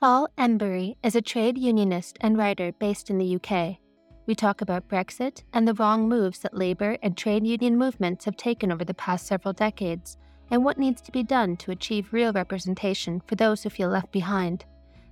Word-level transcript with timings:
Paul 0.00 0.28
Embery 0.38 0.94
is 1.02 1.16
a 1.16 1.20
trade 1.20 1.58
unionist 1.58 2.18
and 2.20 2.38
writer 2.38 2.70
based 2.78 3.10
in 3.10 3.18
the 3.18 3.34
UK. 3.34 3.78
We 4.26 4.36
talk 4.36 4.60
about 4.60 4.86
Brexit 4.86 5.42
and 5.52 5.66
the 5.66 5.74
wrong 5.74 6.08
moves 6.08 6.38
that 6.38 6.56
labour 6.56 6.96
and 7.02 7.16
trade 7.16 7.44
union 7.44 7.76
movements 7.76 8.24
have 8.24 8.36
taken 8.36 8.70
over 8.70 8.84
the 8.84 8.94
past 8.94 9.26
several 9.26 9.52
decades, 9.52 10.16
and 10.52 10.64
what 10.64 10.78
needs 10.78 11.00
to 11.00 11.10
be 11.10 11.24
done 11.24 11.56
to 11.56 11.72
achieve 11.72 12.12
real 12.12 12.32
representation 12.32 13.20
for 13.26 13.34
those 13.34 13.64
who 13.64 13.70
feel 13.70 13.88
left 13.88 14.12
behind. 14.12 14.64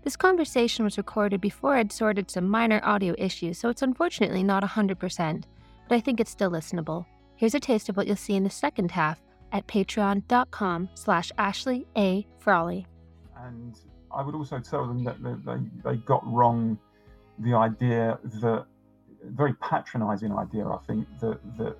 This 0.04 0.16
conversation 0.16 0.84
was 0.84 0.98
recorded 0.98 1.40
before 1.40 1.74
I'd 1.74 1.90
sorted 1.90 2.30
some 2.30 2.48
minor 2.48 2.80
audio 2.84 3.16
issues, 3.18 3.58
so 3.58 3.68
it's 3.68 3.82
unfortunately 3.82 4.44
not 4.44 4.62
100%, 4.62 5.42
but 5.88 5.96
I 5.96 6.00
think 6.00 6.20
it's 6.20 6.30
still 6.30 6.52
listenable. 6.52 7.06
Here's 7.34 7.56
a 7.56 7.60
taste 7.60 7.88
of 7.88 7.96
what 7.96 8.06
you'll 8.06 8.14
see 8.14 8.36
in 8.36 8.44
the 8.44 8.50
second 8.50 8.92
half 8.92 9.20
at 9.50 9.66
patreon.com 9.66 10.90
slash 10.94 11.32
Ashley 11.36 11.88
A. 11.96 12.24
Frawley. 12.38 12.86
And 13.36 13.76
I 14.16 14.22
would 14.22 14.34
also 14.34 14.58
tell 14.58 14.86
them 14.86 15.04
that 15.04 15.22
they, 15.22 15.90
they 15.90 15.96
got 15.98 16.26
wrong 16.26 16.78
the 17.38 17.54
idea 17.54 18.18
that 18.40 18.64
very 19.24 19.52
patronizing 19.54 20.32
idea 20.32 20.66
I 20.66 20.78
think 20.86 21.06
that 21.20 21.38
that 21.58 21.76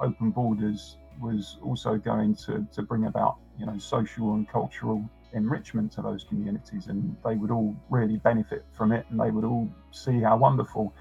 open 0.00 0.30
borders 0.30 0.96
was 1.20 1.58
also 1.62 1.96
going 1.96 2.36
to, 2.46 2.66
to 2.72 2.82
bring 2.82 3.06
about 3.06 3.38
you 3.58 3.66
know 3.66 3.78
social 3.78 4.34
and 4.34 4.48
cultural 4.48 5.04
enrichment 5.32 5.90
to 5.92 6.02
those 6.02 6.24
communities 6.24 6.86
and 6.86 7.16
they 7.24 7.34
would 7.34 7.50
all 7.50 7.74
really 7.90 8.18
benefit 8.18 8.64
from 8.72 8.92
it 8.92 9.06
and 9.10 9.18
they 9.18 9.30
would 9.30 9.44
all 9.44 9.68
see 9.90 10.20
how 10.20 10.36
wonderful 10.36 10.94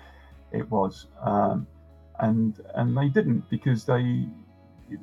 it 0.51 0.69
was. 0.69 1.07
Um, 1.21 1.67
and 2.19 2.59
and 2.75 2.97
they 2.97 3.07
didn't 3.09 3.49
because 3.49 3.85
they 3.85 4.27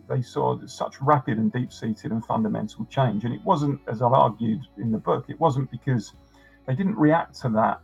they 0.08 0.22
saw 0.22 0.58
such 0.66 1.00
rapid 1.00 1.38
and 1.38 1.52
deep-seated 1.52 2.10
and 2.10 2.24
fundamental 2.24 2.84
change. 2.86 3.24
And 3.24 3.34
it 3.34 3.44
wasn't, 3.44 3.80
as 3.88 4.02
I've 4.02 4.12
argued 4.12 4.60
in 4.76 4.92
the 4.92 4.98
book, 4.98 5.26
it 5.28 5.38
wasn't 5.40 5.70
because 5.70 6.12
they 6.66 6.74
didn't 6.74 6.96
react 6.96 7.40
to 7.40 7.48
that 7.50 7.80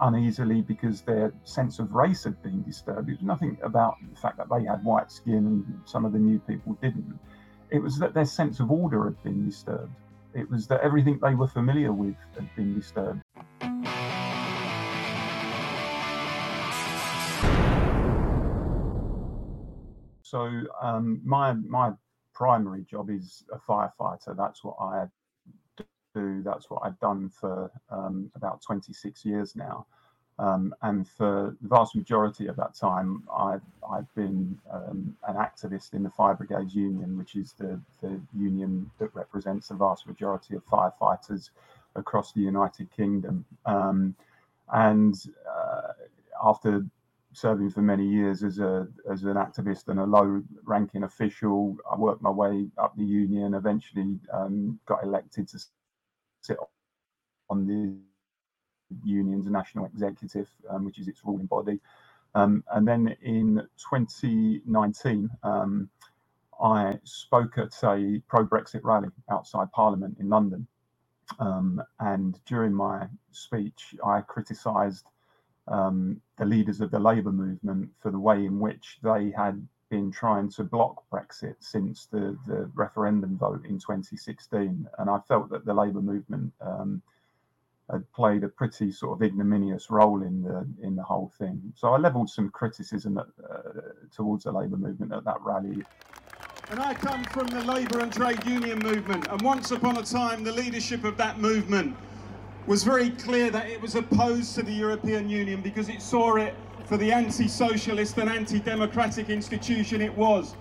uneasily 0.00 0.62
because 0.62 1.02
their 1.02 1.32
sense 1.44 1.78
of 1.78 1.92
race 1.92 2.24
had 2.24 2.42
been 2.42 2.62
disturbed. 2.62 3.08
It 3.08 3.18
was 3.18 3.22
nothing 3.22 3.58
about 3.62 3.96
the 4.12 4.18
fact 4.20 4.38
that 4.38 4.48
they 4.50 4.64
had 4.64 4.82
white 4.84 5.10
skin 5.12 5.46
and 5.46 5.80
some 5.84 6.04
of 6.04 6.12
the 6.12 6.18
new 6.18 6.38
people 6.40 6.76
didn't. 6.82 7.18
It 7.70 7.82
was 7.82 7.98
that 7.98 8.14
their 8.14 8.24
sense 8.24 8.60
of 8.60 8.70
order 8.70 9.04
had 9.04 9.22
been 9.22 9.44
disturbed. 9.44 9.94
It 10.34 10.50
was 10.50 10.66
that 10.68 10.80
everything 10.80 11.18
they 11.22 11.34
were 11.34 11.48
familiar 11.48 11.92
with 11.92 12.14
had 12.34 12.48
been 12.56 12.78
disturbed. 12.78 13.22
So 20.30 20.62
um, 20.80 21.20
my 21.24 21.54
my 21.54 21.90
primary 22.34 22.84
job 22.84 23.10
is 23.10 23.42
a 23.52 23.58
firefighter. 23.58 24.36
That's 24.36 24.62
what 24.62 24.76
I 24.80 25.06
do. 26.14 26.42
That's 26.44 26.70
what 26.70 26.82
I've 26.84 26.98
done 27.00 27.28
for 27.28 27.68
um, 27.90 28.30
about 28.36 28.62
26 28.62 29.24
years 29.24 29.56
now. 29.56 29.86
Um, 30.38 30.72
and 30.82 31.06
for 31.06 31.56
the 31.60 31.68
vast 31.68 31.96
majority 31.96 32.46
of 32.46 32.56
that 32.56 32.74
time, 32.74 33.24
I've, 33.36 33.60
I've 33.92 34.12
been 34.14 34.56
um, 34.72 35.14
an 35.28 35.34
activist 35.34 35.92
in 35.92 36.02
the 36.02 36.08
Fire 36.08 36.34
Brigades 36.34 36.74
Union, 36.74 37.18
which 37.18 37.34
is 37.34 37.52
the, 37.58 37.78
the 38.00 38.18
union 38.34 38.90
that 38.98 39.14
represents 39.14 39.68
the 39.68 39.74
vast 39.74 40.06
majority 40.06 40.56
of 40.56 40.64
firefighters 40.64 41.50
across 41.94 42.32
the 42.32 42.40
United 42.40 42.90
Kingdom. 42.90 43.44
Um, 43.66 44.14
and 44.72 45.14
uh, 45.46 45.92
after 46.42 46.86
serving 47.32 47.70
for 47.70 47.82
many 47.82 48.06
years 48.06 48.42
as 48.42 48.58
a 48.58 48.88
as 49.10 49.22
an 49.24 49.34
activist 49.34 49.88
and 49.88 50.00
a 50.00 50.04
low 50.04 50.42
ranking 50.64 51.04
official. 51.04 51.76
I 51.90 51.96
worked 51.96 52.22
my 52.22 52.30
way 52.30 52.68
up 52.78 52.96
the 52.96 53.04
union. 53.04 53.54
Eventually, 53.54 54.18
um, 54.32 54.78
got 54.86 55.04
elected 55.04 55.48
to 55.48 55.58
sit 56.42 56.56
on 57.48 57.66
the 57.66 57.96
union's 59.04 59.48
national 59.48 59.86
executive, 59.86 60.48
um, 60.68 60.84
which 60.84 60.98
is 60.98 61.08
its 61.08 61.20
ruling 61.24 61.46
body. 61.46 61.80
Um, 62.34 62.62
and 62.72 62.86
then 62.86 63.16
in 63.22 63.66
2019, 63.90 65.30
um, 65.42 65.90
I 66.62 66.98
spoke 67.04 67.58
at 67.58 67.72
a 67.82 68.22
pro 68.28 68.46
Brexit 68.46 68.80
rally 68.84 69.08
outside 69.30 69.70
Parliament 69.72 70.16
in 70.20 70.28
London. 70.28 70.66
Um, 71.38 71.82
and 72.00 72.38
during 72.46 72.74
my 72.74 73.06
speech, 73.30 73.94
I 74.04 74.20
criticised 74.20 75.06
um, 75.70 76.20
the 76.36 76.44
leaders 76.44 76.80
of 76.80 76.90
the 76.90 76.98
Labour 76.98 77.32
movement 77.32 77.88
for 78.02 78.10
the 78.10 78.18
way 78.18 78.44
in 78.44 78.58
which 78.58 78.98
they 79.02 79.30
had 79.30 79.66
been 79.88 80.10
trying 80.10 80.50
to 80.50 80.64
block 80.64 81.02
Brexit 81.12 81.56
since 81.60 82.06
the, 82.06 82.36
the 82.46 82.70
referendum 82.74 83.38
vote 83.38 83.64
in 83.64 83.78
2016. 83.78 84.88
And 84.98 85.10
I 85.10 85.18
felt 85.26 85.48
that 85.50 85.64
the 85.64 85.74
Labour 85.74 86.00
movement 86.02 86.52
um, 86.60 87.02
had 87.90 88.10
played 88.12 88.44
a 88.44 88.48
pretty 88.48 88.92
sort 88.92 89.18
of 89.18 89.22
ignominious 89.22 89.90
role 89.90 90.22
in 90.22 90.42
the 90.42 90.66
in 90.82 90.94
the 90.94 91.02
whole 91.02 91.32
thing. 91.38 91.72
So 91.74 91.92
I 91.92 91.98
levelled 91.98 92.30
some 92.30 92.50
criticism 92.50 93.18
at, 93.18 93.26
uh, 93.48 93.80
towards 94.14 94.44
the 94.44 94.52
Labour 94.52 94.76
movement 94.76 95.12
at 95.12 95.24
that 95.24 95.40
rally. 95.40 95.82
And 96.70 96.78
I 96.78 96.94
come 96.94 97.24
from 97.24 97.48
the 97.48 97.64
Labour 97.64 97.98
and 97.98 98.12
Trade 98.12 98.44
Union 98.46 98.78
movement, 98.78 99.26
and 99.28 99.42
once 99.42 99.72
upon 99.72 99.96
a 99.96 100.04
time, 100.04 100.44
the 100.44 100.52
leadership 100.52 101.02
of 101.02 101.16
that 101.16 101.40
movement 101.40 101.96
was 102.66 102.84
very 102.84 103.10
clear 103.10 103.50
that 103.50 103.68
it 103.68 103.80
was 103.80 103.94
opposed 103.94 104.54
to 104.54 104.62
the 104.62 104.72
European 104.72 105.28
Union 105.28 105.60
because 105.60 105.88
it 105.88 106.02
saw 106.02 106.36
it 106.36 106.54
for 106.84 106.96
the 106.96 107.12
anti-socialist 107.12 108.18
and 108.18 108.28
anti-democratic 108.28 109.30
institution 109.30 110.00
it 110.00 110.14
was. 110.16 110.54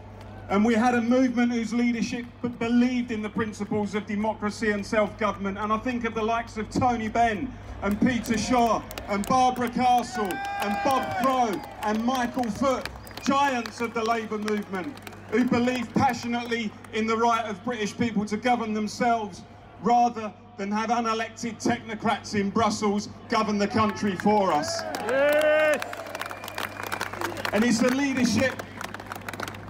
And 0.50 0.66
we 0.66 0.74
had 0.74 0.96
a 0.96 1.02
movement 1.02 1.52
whose 1.52 1.74
leadership 1.74 2.26
believed 2.58 3.12
in 3.12 3.22
the 3.22 3.30
principles 3.30 3.94
of 3.94 4.08
democracy 4.08 4.72
and 4.72 4.84
self-government. 4.84 5.60
And 5.60 5.72
I 5.72 5.78
think 5.78 6.06
of 6.06 6.16
the 6.16 6.24
likes 6.24 6.58
of 6.58 6.70
Tony 6.72 7.08
Benn 7.08 7.54
and 7.84 8.00
Peter 8.02 8.38
Shore 8.38 8.84
and 9.08 9.28
Barbara 9.28 9.70
Castle 9.70 10.30
and 10.62 10.78
Bob 10.84 11.24
Crow 11.24 11.62
and 11.84 12.04
Michael 12.04 12.50
Foot, 12.50 12.90
giants 13.24 13.80
of 13.82 13.94
the 13.94 14.04
Labour 14.04 14.40
movement, 14.40 14.98
who 15.30 15.46
believed 15.46 15.94
passionately 15.94 16.72
in 16.94 17.06
the 17.06 17.16
right 17.16 17.46
of 17.46 17.64
British 17.64 17.96
people 17.96 18.26
to 18.26 18.38
govern 18.38 18.74
themselves 18.74 19.44
rather 19.84 20.34
than 20.60 20.70
have 20.70 20.90
unelected 20.90 21.56
technocrats 21.64 22.38
in 22.38 22.50
Brussels 22.50 23.08
govern 23.30 23.58
the 23.58 23.68
country 23.68 24.18
for 24.18 24.52
us. 24.52 24.82
Yes. 25.08 25.82
And 27.54 27.64
it's 27.64 27.80
the 27.80 27.96
leadership 27.96 28.62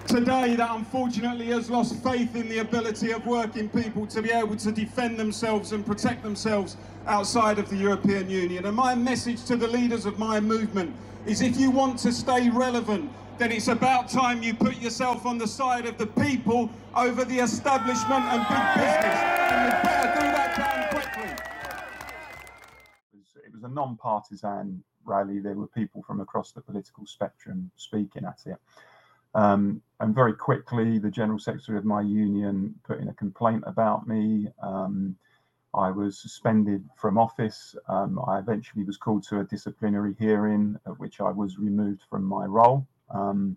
today 0.07 0.55
that 0.55 0.71
unfortunately 0.71 1.45
has 1.45 1.69
lost 1.69 2.03
faith 2.03 2.35
in 2.35 2.49
the 2.49 2.57
ability 2.57 3.11
of 3.11 3.23
working 3.27 3.69
people 3.69 4.07
to 4.07 4.23
be 4.23 4.31
able 4.31 4.55
to 4.55 4.71
defend 4.71 5.19
themselves 5.19 5.73
and 5.73 5.85
protect 5.85 6.23
themselves 6.23 6.75
outside 7.05 7.59
of 7.59 7.69
the 7.69 7.77
European 7.77 8.27
Union. 8.27 8.65
And 8.65 8.75
my 8.75 8.95
message 8.95 9.45
to 9.45 9.55
the 9.55 9.67
leaders 9.67 10.07
of 10.07 10.17
my 10.17 10.39
movement 10.39 10.95
is 11.27 11.43
if 11.43 11.59
you 11.59 11.69
want 11.69 11.99
to 11.99 12.11
stay 12.11 12.49
relevant, 12.49 13.11
then 13.37 13.51
it's 13.51 13.67
about 13.67 14.09
time 14.09 14.41
you 14.41 14.55
put 14.55 14.77
yourself 14.77 15.27
on 15.27 15.37
the 15.37 15.47
side 15.47 15.85
of 15.85 15.99
the 15.99 16.07
people 16.07 16.67
over 16.95 17.23
the 17.23 17.37
establishment 17.37 18.25
and 18.25 18.41
big 18.49 18.83
business. 18.83 19.19
And 19.51 19.65
you 19.65 19.83
better 19.83 20.19
do 20.19 20.31
that 20.31 20.39
was 23.59 23.69
a 23.69 23.73
non-partisan 23.73 24.83
rally. 25.03 25.39
There 25.39 25.55
were 25.55 25.67
people 25.67 26.03
from 26.03 26.21
across 26.21 26.51
the 26.51 26.61
political 26.61 27.05
spectrum 27.05 27.71
speaking 27.75 28.25
at 28.25 28.39
it. 28.45 28.57
Um, 29.35 29.81
and 29.99 30.15
very 30.15 30.33
quickly, 30.33 30.97
the 30.97 31.11
general 31.11 31.39
secretary 31.39 31.77
of 31.77 31.85
my 31.85 32.01
union 32.01 32.75
put 32.83 32.99
in 32.99 33.09
a 33.09 33.13
complaint 33.13 33.63
about 33.67 34.07
me. 34.07 34.47
Um, 34.63 35.15
I 35.73 35.91
was 35.91 36.19
suspended 36.19 36.83
from 36.95 37.17
office. 37.17 37.75
Um, 37.87 38.19
I 38.27 38.39
eventually 38.39 38.83
was 38.83 38.97
called 38.97 39.23
to 39.27 39.41
a 39.41 39.43
disciplinary 39.43 40.15
hearing, 40.17 40.77
at 40.87 40.99
which 40.99 41.21
I 41.21 41.29
was 41.29 41.59
removed 41.59 42.01
from 42.09 42.23
my 42.23 42.45
role 42.45 42.87
um, 43.13 43.55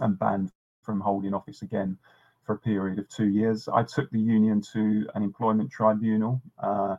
and 0.00 0.18
banned 0.18 0.50
from 0.82 1.00
holding 1.00 1.32
office 1.32 1.62
again 1.62 1.96
for 2.44 2.54
a 2.54 2.58
period 2.58 2.98
of 2.98 3.08
two 3.08 3.28
years. 3.28 3.68
I 3.68 3.84
took 3.84 4.10
the 4.10 4.20
union 4.20 4.60
to 4.72 5.06
an 5.14 5.22
employment 5.22 5.70
tribunal. 5.70 6.42
Uh, 6.58 6.96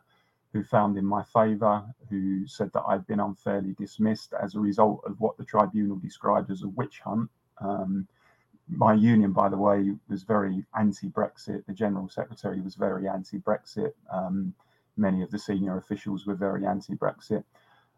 who 0.56 0.64
found 0.64 0.96
in 0.96 1.04
my 1.04 1.22
favour, 1.22 1.84
who 2.08 2.46
said 2.46 2.72
that 2.72 2.82
I'd 2.88 3.06
been 3.06 3.20
unfairly 3.20 3.74
dismissed 3.74 4.32
as 4.42 4.54
a 4.54 4.60
result 4.60 5.02
of 5.04 5.20
what 5.20 5.36
the 5.36 5.44
tribunal 5.44 5.96
described 5.96 6.50
as 6.50 6.62
a 6.62 6.68
witch 6.68 7.00
hunt. 7.04 7.28
Um, 7.60 8.08
my 8.68 8.94
union, 8.94 9.32
by 9.32 9.50
the 9.50 9.56
way, 9.56 9.92
was 10.08 10.22
very 10.22 10.64
anti-Brexit. 10.78 11.66
The 11.66 11.74
general 11.74 12.08
secretary 12.08 12.60
was 12.62 12.74
very 12.74 13.06
anti-Brexit. 13.06 13.92
Um, 14.10 14.54
many 14.96 15.22
of 15.22 15.30
the 15.30 15.38
senior 15.38 15.76
officials 15.76 16.26
were 16.26 16.34
very 16.34 16.64
anti-Brexit. 16.66 17.44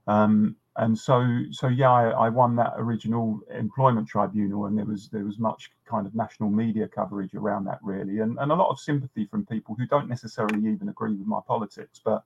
Um, 0.08 0.56
and 0.76 0.98
so, 0.98 1.44
so 1.52 1.68
yeah, 1.68 1.90
I, 1.90 2.10
I, 2.10 2.28
won 2.28 2.56
that 2.56 2.72
original 2.76 3.40
employment 3.54 4.08
tribunal, 4.08 4.66
and 4.66 4.76
there 4.76 4.86
was 4.86 5.08
there 5.10 5.24
was 5.24 5.38
much 5.38 5.70
kind 5.84 6.06
of 6.06 6.14
national 6.14 6.50
media 6.50 6.88
coverage 6.88 7.34
around 7.34 7.64
that, 7.66 7.78
really, 7.82 8.20
and, 8.20 8.38
and 8.38 8.50
a 8.50 8.54
lot 8.54 8.70
of 8.70 8.80
sympathy 8.80 9.26
from 9.26 9.44
people 9.44 9.74
who 9.74 9.86
don't 9.86 10.08
necessarily 10.08 10.66
even 10.70 10.88
agree 10.88 11.14
with 11.14 11.26
my 11.26 11.40
politics, 11.46 12.00
but 12.02 12.24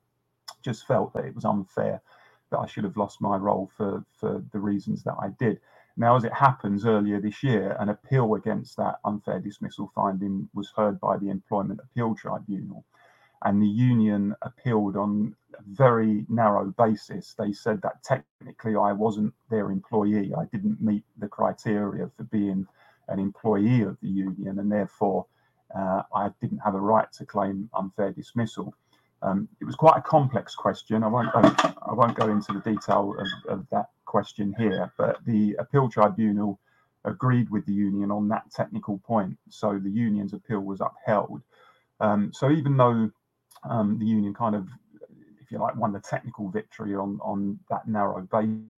just 0.63 0.87
felt 0.87 1.13
that 1.13 1.25
it 1.25 1.35
was 1.35 1.45
unfair 1.45 2.01
that 2.51 2.59
I 2.59 2.67
should 2.67 2.83
have 2.83 2.97
lost 2.97 3.21
my 3.21 3.35
role 3.35 3.69
for 3.75 4.05
for 4.19 4.43
the 4.51 4.59
reasons 4.59 5.03
that 5.03 5.15
I 5.19 5.29
did. 5.39 5.59
Now, 5.95 6.15
as 6.15 6.23
it 6.23 6.33
happens, 6.33 6.85
earlier 6.85 7.19
this 7.19 7.43
year, 7.43 7.75
an 7.79 7.89
appeal 7.89 8.33
against 8.33 8.77
that 8.77 8.99
unfair 9.05 9.39
dismissal 9.39 9.91
finding 9.93 10.49
was 10.53 10.71
heard 10.75 10.99
by 10.99 11.17
the 11.17 11.29
Employment 11.29 11.81
Appeal 11.83 12.15
Tribunal, 12.15 12.83
and 13.43 13.61
the 13.61 13.67
union 13.67 14.35
appealed 14.41 14.95
on 14.97 15.35
a 15.53 15.61
very 15.67 16.25
narrow 16.29 16.73
basis. 16.77 17.35
They 17.37 17.53
said 17.53 17.81
that 17.83 18.03
technically 18.03 18.75
I 18.75 18.91
wasn't 18.91 19.33
their 19.49 19.69
employee. 19.69 20.33
I 20.35 20.45
didn't 20.45 20.81
meet 20.81 21.03
the 21.17 21.27
criteria 21.27 22.09
for 22.17 22.23
being 22.23 22.65
an 23.07 23.19
employee 23.19 23.81
of 23.81 23.97
the 24.01 24.09
union, 24.09 24.59
and 24.59 24.71
therefore 24.71 25.27
uh, 25.75 26.03
I 26.15 26.29
didn't 26.41 26.59
have 26.59 26.75
a 26.75 26.79
right 26.79 27.11
to 27.13 27.25
claim 27.25 27.69
unfair 27.73 28.11
dismissal. 28.11 28.73
Um, 29.23 29.47
it 29.61 29.65
was 29.65 29.75
quite 29.75 29.97
a 29.97 30.01
complex 30.01 30.53
question. 30.53 31.03
I 31.03 31.07
won't 31.07 31.31
go, 31.31 31.39
I 31.39 31.93
won't 31.93 32.15
go 32.15 32.29
into 32.29 32.51
the 32.51 32.59
detail 32.59 33.15
of, 33.17 33.57
of 33.59 33.65
that 33.71 33.87
question 34.05 34.53
here, 34.57 34.91
but 34.97 35.17
the 35.25 35.55
appeal 35.59 35.89
tribunal 35.89 36.59
agreed 37.05 37.49
with 37.49 37.65
the 37.65 37.73
union 37.73 38.11
on 38.11 38.27
that 38.29 38.43
technical 38.51 38.99
point. 38.99 39.37
So 39.49 39.79
the 39.79 39.89
union's 39.89 40.33
appeal 40.33 40.59
was 40.59 40.81
upheld. 40.81 41.41
Um, 41.99 42.31
so 42.33 42.51
even 42.51 42.75
though 42.75 43.09
um, 43.69 43.97
the 43.97 44.05
union 44.05 44.33
kind 44.33 44.55
of, 44.55 44.67
if 45.41 45.51
you 45.51 45.57
like, 45.57 45.75
won 45.75 45.93
the 45.93 45.99
technical 45.99 46.49
victory 46.49 46.95
on 46.95 47.19
on 47.21 47.59
that 47.69 47.87
narrow 47.87 48.21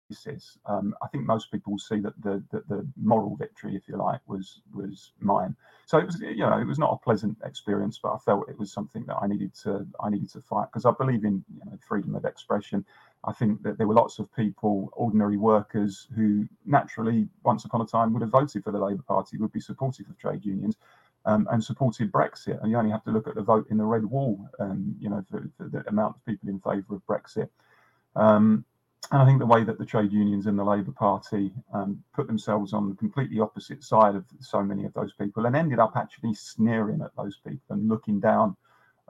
basis, 0.08 0.58
um, 0.66 0.94
I 1.02 1.08
think 1.08 1.24
most 1.24 1.50
people 1.50 1.78
see 1.78 2.00
that 2.00 2.20
the, 2.22 2.42
the, 2.50 2.62
the 2.68 2.86
moral 3.00 3.36
victory, 3.36 3.76
if 3.76 3.88
you 3.88 3.96
like, 3.96 4.20
was 4.26 4.62
was 4.72 5.12
mine. 5.20 5.56
So 5.86 5.98
it 5.98 6.06
was, 6.06 6.20
you 6.20 6.36
know, 6.38 6.58
it 6.58 6.66
was 6.66 6.78
not 6.78 6.92
a 6.92 7.04
pleasant 7.04 7.36
experience, 7.44 7.98
but 8.02 8.12
I 8.12 8.18
felt 8.18 8.48
it 8.48 8.58
was 8.58 8.72
something 8.72 9.04
that 9.06 9.16
I 9.20 9.26
needed 9.26 9.54
to 9.62 9.86
I 10.00 10.10
needed 10.10 10.30
to 10.30 10.40
fight 10.40 10.68
because 10.72 10.86
I 10.86 10.92
believe 10.98 11.24
in 11.24 11.44
you 11.52 11.60
know, 11.64 11.78
freedom 11.86 12.14
of 12.14 12.24
expression. 12.24 12.84
I 13.24 13.32
think 13.32 13.62
that 13.62 13.78
there 13.78 13.86
were 13.86 13.94
lots 13.94 14.18
of 14.18 14.34
people, 14.34 14.90
ordinary 14.92 15.38
workers, 15.38 16.08
who 16.14 16.46
naturally, 16.66 17.26
once 17.42 17.64
upon 17.64 17.80
a 17.80 17.86
time, 17.86 18.12
would 18.12 18.22
have 18.22 18.30
voted 18.30 18.64
for 18.64 18.70
the 18.70 18.78
Labour 18.78 19.02
Party, 19.06 19.38
would 19.38 19.52
be 19.52 19.60
supportive 19.60 20.08
of 20.10 20.18
trade 20.18 20.44
unions, 20.44 20.76
um, 21.24 21.48
and 21.50 21.64
supported 21.64 22.12
Brexit. 22.12 22.60
And 22.62 22.70
you 22.70 22.76
only 22.76 22.90
have 22.90 23.04
to 23.04 23.10
look 23.10 23.26
at 23.26 23.34
the 23.34 23.42
vote 23.42 23.66
in 23.70 23.78
the 23.78 23.84
Red 23.84 24.04
Wall, 24.04 24.46
um, 24.60 24.94
you 25.00 25.08
know, 25.08 25.24
for, 25.30 25.48
for, 25.56 25.68
the 25.68 25.88
amount 25.88 26.16
of 26.16 26.26
people 26.26 26.50
in 26.50 26.60
favour 26.60 26.96
of 26.96 27.06
Brexit. 27.06 27.48
Um, 28.14 28.66
and 29.10 29.22
I 29.22 29.26
think 29.26 29.38
the 29.38 29.46
way 29.46 29.64
that 29.64 29.78
the 29.78 29.84
trade 29.84 30.12
unions 30.12 30.46
and 30.46 30.58
the 30.58 30.64
Labour 30.64 30.92
Party 30.92 31.52
um, 31.72 32.02
put 32.14 32.26
themselves 32.26 32.72
on 32.72 32.88
the 32.88 32.94
completely 32.94 33.40
opposite 33.40 33.82
side 33.82 34.14
of 34.14 34.24
so 34.40 34.62
many 34.62 34.84
of 34.84 34.94
those 34.94 35.12
people 35.12 35.46
and 35.46 35.56
ended 35.56 35.78
up 35.78 35.92
actually 35.96 36.34
sneering 36.34 37.02
at 37.02 37.14
those 37.16 37.38
people 37.46 37.76
and 37.76 37.88
looking 37.88 38.20
down 38.20 38.56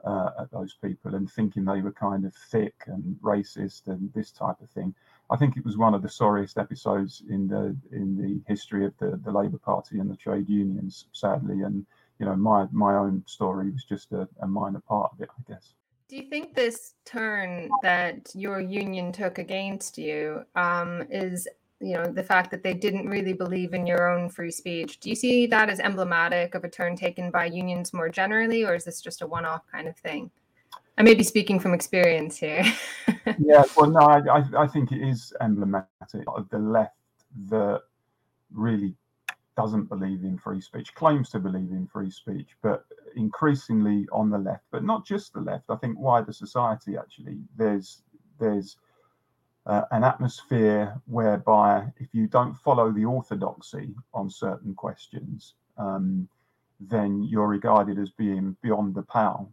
uh, 0.05 0.29
at 0.39 0.51
those 0.51 0.75
people 0.83 1.15
and 1.15 1.31
thinking 1.31 1.65
they 1.65 1.81
were 1.81 1.91
kind 1.91 2.25
of 2.25 2.33
thick 2.33 2.75
and 2.87 3.15
racist 3.21 3.87
and 3.87 4.11
this 4.13 4.31
type 4.31 4.59
of 4.61 4.69
thing. 4.69 4.93
I 5.29 5.37
think 5.37 5.57
it 5.57 5.65
was 5.65 5.77
one 5.77 5.93
of 5.93 6.03
the 6.03 6.09
sorriest 6.09 6.57
episodes 6.57 7.23
in 7.29 7.47
the 7.47 7.75
in 7.91 8.15
the 8.15 8.41
history 8.47 8.85
of 8.85 8.93
the, 8.99 9.19
the 9.23 9.31
Labour 9.31 9.57
Party 9.57 9.99
and 9.99 10.09
the 10.09 10.15
trade 10.15 10.47
unions, 10.47 11.07
sadly. 11.13 11.61
And 11.61 11.85
you 12.19 12.25
know, 12.25 12.35
my 12.35 12.67
my 12.71 12.95
own 12.95 13.23
story 13.25 13.71
was 13.71 13.83
just 13.83 14.11
a, 14.11 14.27
a 14.41 14.47
minor 14.47 14.81
part 14.81 15.11
of 15.13 15.21
it, 15.21 15.29
I 15.31 15.51
guess. 15.51 15.73
Do 16.07 16.17
you 16.17 16.29
think 16.29 16.53
this 16.53 16.93
turn 17.03 17.69
that 17.81 18.29
your 18.35 18.59
union 18.59 19.11
took 19.11 19.39
against 19.39 19.97
you 19.97 20.43
um, 20.55 21.03
is 21.09 21.47
you 21.81 21.93
know 21.93 22.05
the 22.05 22.23
fact 22.23 22.51
that 22.51 22.63
they 22.63 22.73
didn't 22.73 23.07
really 23.07 23.33
believe 23.33 23.73
in 23.73 23.85
your 23.85 24.09
own 24.09 24.29
free 24.29 24.51
speech 24.51 24.99
do 25.01 25.09
you 25.09 25.15
see 25.15 25.45
that 25.45 25.69
as 25.69 25.81
emblematic 25.81 26.55
of 26.55 26.63
a 26.63 26.69
turn 26.69 26.95
taken 26.95 27.29
by 27.29 27.45
unions 27.45 27.93
more 27.93 28.07
generally 28.07 28.63
or 28.63 28.75
is 28.75 28.85
this 28.85 29.01
just 29.01 29.21
a 29.21 29.27
one-off 29.27 29.63
kind 29.69 29.87
of 29.87 29.97
thing? 29.97 30.31
I 30.97 31.03
may 31.03 31.13
be 31.13 31.23
speaking 31.23 31.59
from 31.59 31.73
experience 31.73 32.37
here. 32.37 32.63
Yeah 33.39 33.63
well 33.75 33.89
no 33.89 33.99
I, 33.99 34.43
I 34.57 34.67
think 34.67 34.91
it 34.91 35.01
is 35.01 35.33
emblematic 35.41 36.23
of 36.27 36.47
the 36.49 36.59
left 36.59 36.95
that 37.49 37.81
really 38.53 38.95
doesn't 39.55 39.85
believe 39.85 40.23
in 40.23 40.37
free 40.37 40.61
speech 40.61 40.93
claims 40.95 41.29
to 41.29 41.39
believe 41.39 41.71
in 41.71 41.87
free 41.87 42.09
speech 42.11 42.49
but 42.61 42.85
increasingly 43.15 44.05
on 44.11 44.29
the 44.29 44.37
left 44.37 44.63
but 44.71 44.83
not 44.83 45.05
just 45.05 45.33
the 45.33 45.39
left 45.39 45.65
i 45.69 45.75
think 45.75 45.97
wider 45.97 46.33
society 46.33 46.97
actually 46.97 47.37
there's 47.57 48.01
there's 48.39 48.77
uh, 49.65 49.81
an 49.91 50.03
atmosphere 50.03 50.99
whereby 51.05 51.85
if 51.97 52.07
you 52.13 52.27
don't 52.27 52.53
follow 52.53 52.91
the 52.91 53.05
orthodoxy 53.05 53.95
on 54.13 54.29
certain 54.29 54.73
questions, 54.75 55.55
um, 55.77 56.27
then 56.79 57.23
you're 57.23 57.47
regarded 57.47 57.97
as 57.97 58.09
being 58.11 58.55
beyond 58.61 58.93
the 58.93 59.01
pale. 59.03 59.49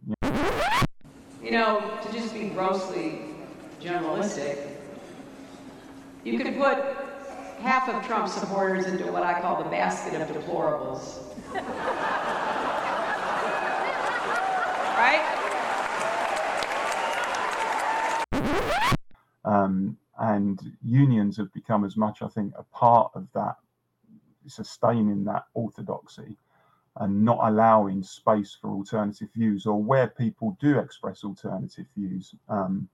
You 1.43 1.52
know, 1.52 1.99
to 2.02 2.12
just 2.12 2.34
be 2.34 2.50
grossly 2.50 3.37
generalistic, 3.81 4.76
you 6.25 6.38
could 6.38 6.56
put 6.56 6.92
half 7.62 7.88
of 7.88 8.05
Trump's 8.05 8.32
supporters 8.32 8.87
into 8.87 9.11
what 9.12 9.23
I 9.23 9.41
call 9.41 9.62
the 9.62 9.70
basket 9.70 10.20
of 10.20 10.29
deplorables. 10.29 11.20
right? 14.99 15.38
Um, 19.44 19.97
and 20.19 20.61
unions 20.85 21.37
have 21.37 21.53
become 21.53 21.85
as 21.85 21.97
much, 21.97 22.23
I 22.23 22.29
think, 22.29 22.53
a 22.56 22.64
part 22.64 23.12
of 23.14 23.29
that, 23.35 23.56
sustaining 24.47 25.25
that 25.25 25.44
orthodoxy 25.55 26.37
and 26.97 27.25
not 27.25 27.38
allowing 27.43 28.03
space 28.03 28.56
for 28.61 28.70
alternative 28.70 29.29
views, 29.35 29.67
or 29.67 29.82
where 29.82 30.09
people 30.09 30.56
do 30.61 30.79
express 30.79 31.25
alternative 31.25 31.87
views, 31.97 32.35
um, 32.49 32.88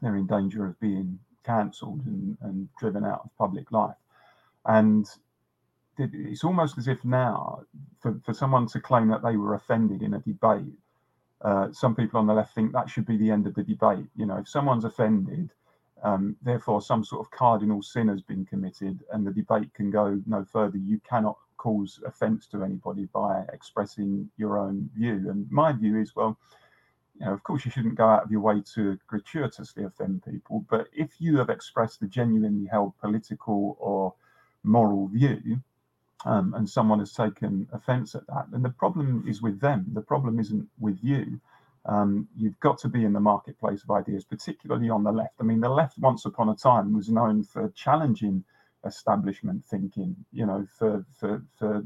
they're 0.00 0.16
in 0.16 0.26
danger 0.26 0.66
of 0.66 0.78
being 0.78 1.18
cancelled 1.44 2.04
and, 2.06 2.36
and 2.42 2.68
driven 2.78 3.04
out 3.04 3.22
of 3.24 3.30
public 3.38 3.72
life. 3.72 3.96
And 4.66 5.06
it's 5.98 6.44
almost 6.44 6.78
as 6.78 6.88
if 6.88 7.04
now, 7.04 7.62
for, 8.00 8.20
for 8.24 8.34
someone 8.34 8.66
to 8.68 8.80
claim 8.80 9.08
that 9.08 9.22
they 9.22 9.36
were 9.36 9.54
offended 9.54 10.02
in 10.02 10.14
a 10.14 10.20
debate, 10.20 10.78
uh, 11.42 11.68
some 11.72 11.94
people 11.94 12.20
on 12.20 12.26
the 12.26 12.34
left 12.34 12.54
think 12.54 12.72
that 12.72 12.88
should 12.88 13.06
be 13.06 13.16
the 13.16 13.30
end 13.30 13.46
of 13.46 13.54
the 13.54 13.62
debate. 13.62 14.06
You 14.16 14.26
know, 14.26 14.38
if 14.38 14.48
someone's 14.48 14.84
offended, 14.84 15.52
um, 16.02 16.36
therefore, 16.42 16.80
some 16.80 17.04
sort 17.04 17.26
of 17.26 17.30
cardinal 17.30 17.82
sin 17.82 18.08
has 18.08 18.22
been 18.22 18.44
committed, 18.44 19.04
and 19.12 19.26
the 19.26 19.32
debate 19.32 19.72
can 19.74 19.90
go 19.90 20.20
no 20.26 20.44
further. 20.44 20.78
You 20.78 21.00
cannot 21.08 21.36
cause 21.56 22.00
offence 22.06 22.46
to 22.46 22.64
anybody 22.64 23.06
by 23.12 23.44
expressing 23.52 24.30
your 24.38 24.58
own 24.58 24.88
view. 24.94 25.28
And 25.30 25.50
my 25.50 25.72
view 25.72 26.00
is, 26.00 26.16
well, 26.16 26.38
you 27.18 27.26
know, 27.26 27.34
of 27.34 27.42
course, 27.42 27.66
you 27.66 27.70
shouldn't 27.70 27.96
go 27.96 28.06
out 28.06 28.24
of 28.24 28.30
your 28.30 28.40
way 28.40 28.62
to 28.74 28.98
gratuitously 29.06 29.84
offend 29.84 30.24
people, 30.24 30.64
but 30.70 30.88
if 30.92 31.10
you 31.18 31.36
have 31.36 31.50
expressed 31.50 32.00
a 32.02 32.06
genuinely 32.06 32.66
held 32.66 32.96
political 32.98 33.76
or 33.78 34.14
moral 34.62 35.08
view, 35.08 35.60
um, 36.24 36.54
and 36.54 36.68
someone 36.68 36.98
has 36.98 37.12
taken 37.12 37.68
offence 37.72 38.14
at 38.14 38.26
that, 38.26 38.50
then 38.50 38.62
the 38.62 38.70
problem 38.70 39.24
is 39.26 39.40
with 39.40 39.60
them. 39.60 39.86
The 39.92 40.02
problem 40.02 40.38
isn't 40.38 40.68
with 40.78 40.98
you. 41.02 41.40
Um, 41.86 42.28
you've 42.36 42.60
got 42.60 42.78
to 42.80 42.88
be 42.88 43.04
in 43.04 43.14
the 43.14 43.20
marketplace 43.20 43.82
of 43.82 43.90
ideas, 43.90 44.24
particularly 44.24 44.90
on 44.90 45.02
the 45.02 45.12
left. 45.12 45.34
I 45.40 45.44
mean, 45.44 45.60
the 45.60 45.70
left 45.70 45.98
once 45.98 46.26
upon 46.26 46.50
a 46.50 46.54
time 46.54 46.94
was 46.94 47.08
known 47.08 47.42
for 47.42 47.70
challenging 47.70 48.44
establishment 48.84 49.64
thinking, 49.64 50.14
you 50.32 50.44
know, 50.46 50.66
for, 50.78 51.04
for, 51.18 51.42
for 51.58 51.84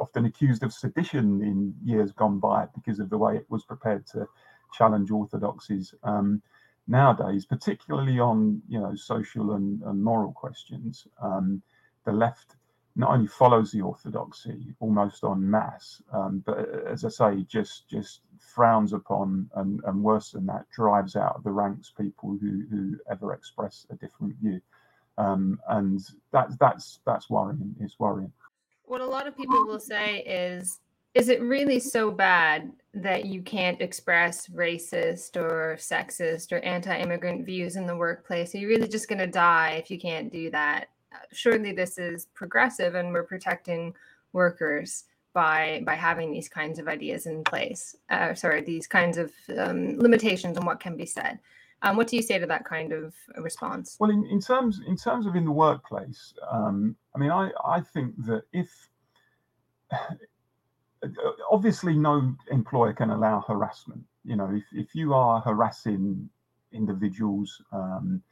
often 0.00 0.26
accused 0.26 0.62
of 0.62 0.72
sedition 0.72 1.42
in 1.42 1.74
years 1.84 2.12
gone 2.12 2.38
by 2.38 2.66
because 2.74 2.98
of 2.98 3.10
the 3.10 3.18
way 3.18 3.36
it 3.36 3.46
was 3.48 3.64
prepared 3.64 4.06
to 4.06 4.26
challenge 4.72 5.10
orthodoxies. 5.10 5.94
Um, 6.02 6.42
nowadays, 6.88 7.44
particularly 7.44 8.18
on 8.18 8.62
you 8.68 8.80
know 8.80 8.94
social 8.94 9.52
and, 9.52 9.82
and 9.82 10.02
moral 10.02 10.32
questions, 10.32 11.06
um, 11.20 11.62
the 12.04 12.12
left 12.12 12.56
not 12.98 13.10
only 13.10 13.26
follows 13.26 13.70
the 13.72 13.82
orthodoxy 13.82 14.74
almost 14.80 15.22
en 15.22 15.50
masse, 15.50 16.00
um, 16.12 16.42
but 16.46 16.58
as 16.86 17.04
I 17.04 17.10
say, 17.10 17.42
just 17.42 17.88
just 17.88 18.20
frowns 18.38 18.92
upon 18.92 19.50
and, 19.56 19.82
and 19.84 20.02
worse 20.02 20.30
than 20.30 20.46
that, 20.46 20.68
drives 20.70 21.14
out 21.14 21.36
of 21.36 21.44
the 21.44 21.50
ranks 21.50 21.92
people 21.96 22.38
who 22.40 22.64
who 22.70 22.96
ever 23.10 23.34
express 23.34 23.86
a 23.90 23.96
different 23.96 24.34
view, 24.36 24.60
um, 25.18 25.60
and 25.68 26.00
that's 26.32 26.56
that's 26.56 27.00
that's 27.04 27.28
worrying. 27.28 27.76
It's 27.80 27.98
worrying. 27.98 28.32
What 28.84 29.00
a 29.00 29.06
lot 29.06 29.26
of 29.26 29.36
people 29.36 29.66
will 29.66 29.80
say 29.80 30.18
is, 30.20 30.80
is 31.16 31.28
it 31.30 31.40
really 31.40 31.80
so 31.80 32.10
bad 32.10 32.70
that 32.92 33.24
you 33.24 33.40
can't 33.42 33.80
express 33.80 34.48
racist 34.48 35.36
or 35.36 35.76
sexist 35.78 36.52
or 36.52 36.58
anti-immigrant 36.58 37.46
views 37.46 37.76
in 37.76 37.86
the 37.86 37.96
workplace? 37.96 38.54
Are 38.54 38.58
you 38.58 38.68
really 38.68 38.88
just 38.88 39.08
going 39.08 39.18
to 39.18 39.26
die 39.26 39.80
if 39.82 39.90
you 39.90 39.98
can't 39.98 40.30
do 40.30 40.50
that? 40.50 40.88
surely 41.32 41.72
this 41.72 41.98
is 41.98 42.26
progressive 42.34 42.94
and 42.94 43.12
we're 43.12 43.22
protecting 43.22 43.94
workers 44.32 45.04
by 45.32 45.82
by 45.84 45.94
having 45.94 46.30
these 46.30 46.48
kinds 46.48 46.78
of 46.78 46.88
ideas 46.88 47.26
in 47.26 47.44
place 47.44 47.96
uh, 48.10 48.34
sorry 48.34 48.62
these 48.62 48.86
kinds 48.86 49.18
of 49.18 49.32
um, 49.58 49.98
limitations 49.98 50.56
on 50.56 50.66
what 50.66 50.80
can 50.80 50.96
be 50.96 51.06
said 51.06 51.38
um, 51.82 51.96
what 51.96 52.06
do 52.06 52.16
you 52.16 52.22
say 52.22 52.38
to 52.38 52.46
that 52.46 52.64
kind 52.64 52.92
of 52.92 53.14
response 53.38 53.96
well 54.00 54.10
in, 54.10 54.26
in 54.26 54.40
terms 54.40 54.80
in 54.86 54.96
terms 54.96 55.26
of 55.26 55.36
in 55.36 55.44
the 55.44 55.50
workplace 55.50 56.34
um, 56.50 56.96
i 57.14 57.18
mean 57.18 57.30
i 57.30 57.50
i 57.64 57.80
think 57.80 58.14
that 58.24 58.42
if 58.52 58.70
obviously 61.50 61.96
no 61.96 62.34
employer 62.50 62.92
can 62.92 63.10
allow 63.10 63.40
harassment 63.46 64.02
you 64.24 64.36
know 64.36 64.50
if, 64.52 64.64
if 64.72 64.94
you 64.94 65.14
are 65.14 65.40
harassing 65.40 66.28
individuals 66.72 67.62
um, 67.72 68.22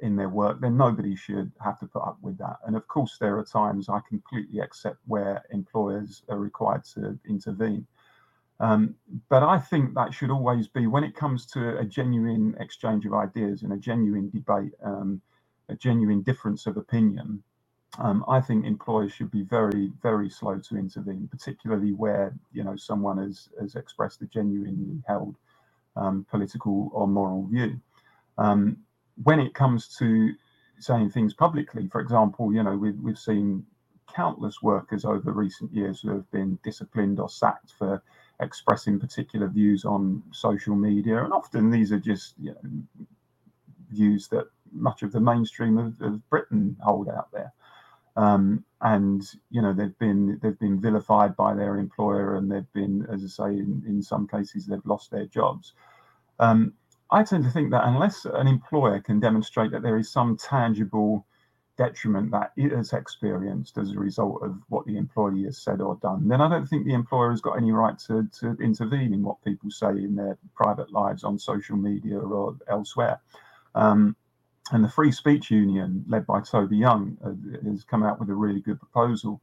in 0.00 0.16
their 0.16 0.28
work, 0.28 0.60
then 0.60 0.76
nobody 0.76 1.14
should 1.14 1.52
have 1.62 1.78
to 1.80 1.86
put 1.86 2.02
up 2.02 2.18
with 2.22 2.38
that. 2.38 2.56
And 2.66 2.76
of 2.76 2.86
course, 2.88 3.18
there 3.20 3.38
are 3.38 3.44
times 3.44 3.88
I 3.88 4.00
completely 4.08 4.60
accept 4.60 4.98
where 5.06 5.44
employers 5.50 6.22
are 6.28 6.38
required 6.38 6.84
to 6.94 7.18
intervene. 7.28 7.86
Um, 8.58 8.94
but 9.28 9.42
I 9.42 9.58
think 9.58 9.94
that 9.94 10.12
should 10.12 10.30
always 10.30 10.68
be 10.68 10.86
when 10.86 11.04
it 11.04 11.14
comes 11.14 11.46
to 11.46 11.78
a 11.78 11.84
genuine 11.84 12.56
exchange 12.60 13.06
of 13.06 13.14
ideas 13.14 13.62
and 13.62 13.72
a 13.72 13.78
genuine 13.78 14.30
debate, 14.30 14.72
um, 14.82 15.20
a 15.68 15.74
genuine 15.74 16.22
difference 16.22 16.66
of 16.66 16.76
opinion. 16.76 17.42
Um, 17.98 18.24
I 18.28 18.40
think 18.40 18.64
employers 18.64 19.12
should 19.12 19.30
be 19.30 19.42
very, 19.42 19.90
very 20.02 20.30
slow 20.30 20.58
to 20.58 20.76
intervene, 20.76 21.28
particularly 21.30 21.92
where 21.92 22.34
you 22.52 22.62
know 22.62 22.76
someone 22.76 23.18
has 23.18 23.48
has 23.60 23.74
expressed 23.74 24.22
a 24.22 24.26
genuinely 24.26 25.02
held 25.06 25.36
um, 25.96 26.24
political 26.30 26.90
or 26.92 27.08
moral 27.08 27.46
view. 27.46 27.80
Um, 28.38 28.78
when 29.22 29.40
it 29.40 29.54
comes 29.54 29.88
to 29.98 30.32
saying 30.78 31.10
things 31.10 31.34
publicly, 31.34 31.88
for 31.88 32.00
example, 32.00 32.54
you 32.54 32.62
know 32.62 32.76
we've 32.76 32.98
we've 33.00 33.18
seen 33.18 33.66
countless 34.14 34.62
workers 34.62 35.04
over 35.04 35.32
recent 35.32 35.72
years 35.72 36.00
who 36.00 36.10
have 36.10 36.30
been 36.30 36.58
disciplined 36.64 37.20
or 37.20 37.28
sacked 37.28 37.72
for 37.78 38.02
expressing 38.40 38.98
particular 38.98 39.48
views 39.48 39.84
on 39.84 40.22
social 40.32 40.76
media, 40.76 41.24
and 41.24 41.32
often 41.32 41.70
these 41.70 41.92
are 41.92 41.98
just 41.98 42.34
you 42.38 42.50
know, 42.50 43.06
views 43.90 44.28
that 44.28 44.46
much 44.72 45.02
of 45.02 45.10
the 45.12 45.20
mainstream 45.20 45.76
of, 45.76 46.00
of 46.00 46.30
Britain 46.30 46.76
hold 46.80 47.08
out 47.08 47.30
there. 47.32 47.52
Um, 48.20 48.64
and 48.82 49.22
you 49.50 49.62
know 49.62 49.72
they've 49.72 49.98
been 49.98 50.38
they've 50.42 50.58
been 50.58 50.78
vilified 50.78 51.34
by 51.36 51.54
their 51.54 51.76
employer, 51.76 52.36
and 52.36 52.50
they've 52.50 52.72
been, 52.74 53.06
as 53.10 53.24
I 53.24 53.28
say, 53.28 53.58
in, 53.58 53.82
in 53.86 54.02
some 54.02 54.28
cases 54.28 54.66
they've 54.66 54.84
lost 54.84 55.10
their 55.10 55.24
jobs. 55.24 55.72
Um, 56.38 56.74
I 57.10 57.22
tend 57.22 57.44
to 57.44 57.50
think 57.50 57.70
that 57.70 57.86
unless 57.86 58.26
an 58.26 58.46
employer 58.46 59.00
can 59.00 59.20
demonstrate 59.20 59.70
that 59.72 59.82
there 59.82 59.96
is 59.96 60.10
some 60.10 60.36
tangible 60.36 61.26
detriment 61.78 62.30
that 62.32 62.52
it 62.58 62.72
has 62.72 62.92
experienced 62.92 63.78
as 63.78 63.92
a 63.92 63.98
result 63.98 64.42
of 64.42 64.54
what 64.68 64.84
the 64.84 64.98
employee 64.98 65.44
has 65.44 65.56
said 65.56 65.80
or 65.80 65.96
done, 66.02 66.28
then 66.28 66.42
I 66.42 66.48
don't 66.50 66.66
think 66.66 66.84
the 66.84 66.92
employer 66.92 67.30
has 67.30 67.40
got 67.40 67.56
any 67.56 67.72
right 67.72 67.98
to, 68.00 68.28
to 68.40 68.56
intervene 68.62 69.14
in 69.14 69.22
what 69.22 69.42
people 69.42 69.70
say 69.70 69.88
in 69.88 70.14
their 70.14 70.36
private 70.54 70.92
lives 70.92 71.24
on 71.24 71.38
social 71.38 71.76
media 71.78 72.18
or 72.18 72.54
elsewhere. 72.68 73.18
Um, 73.74 74.14
and 74.72 74.84
the 74.84 74.88
Free 74.88 75.12
Speech 75.12 75.50
Union, 75.50 76.04
led 76.08 76.26
by 76.26 76.40
Toby 76.40 76.76
Young, 76.76 77.16
uh, 77.24 77.68
has 77.68 77.84
come 77.84 78.02
out 78.02 78.20
with 78.20 78.30
a 78.30 78.34
really 78.34 78.60
good 78.60 78.78
proposal 78.78 79.40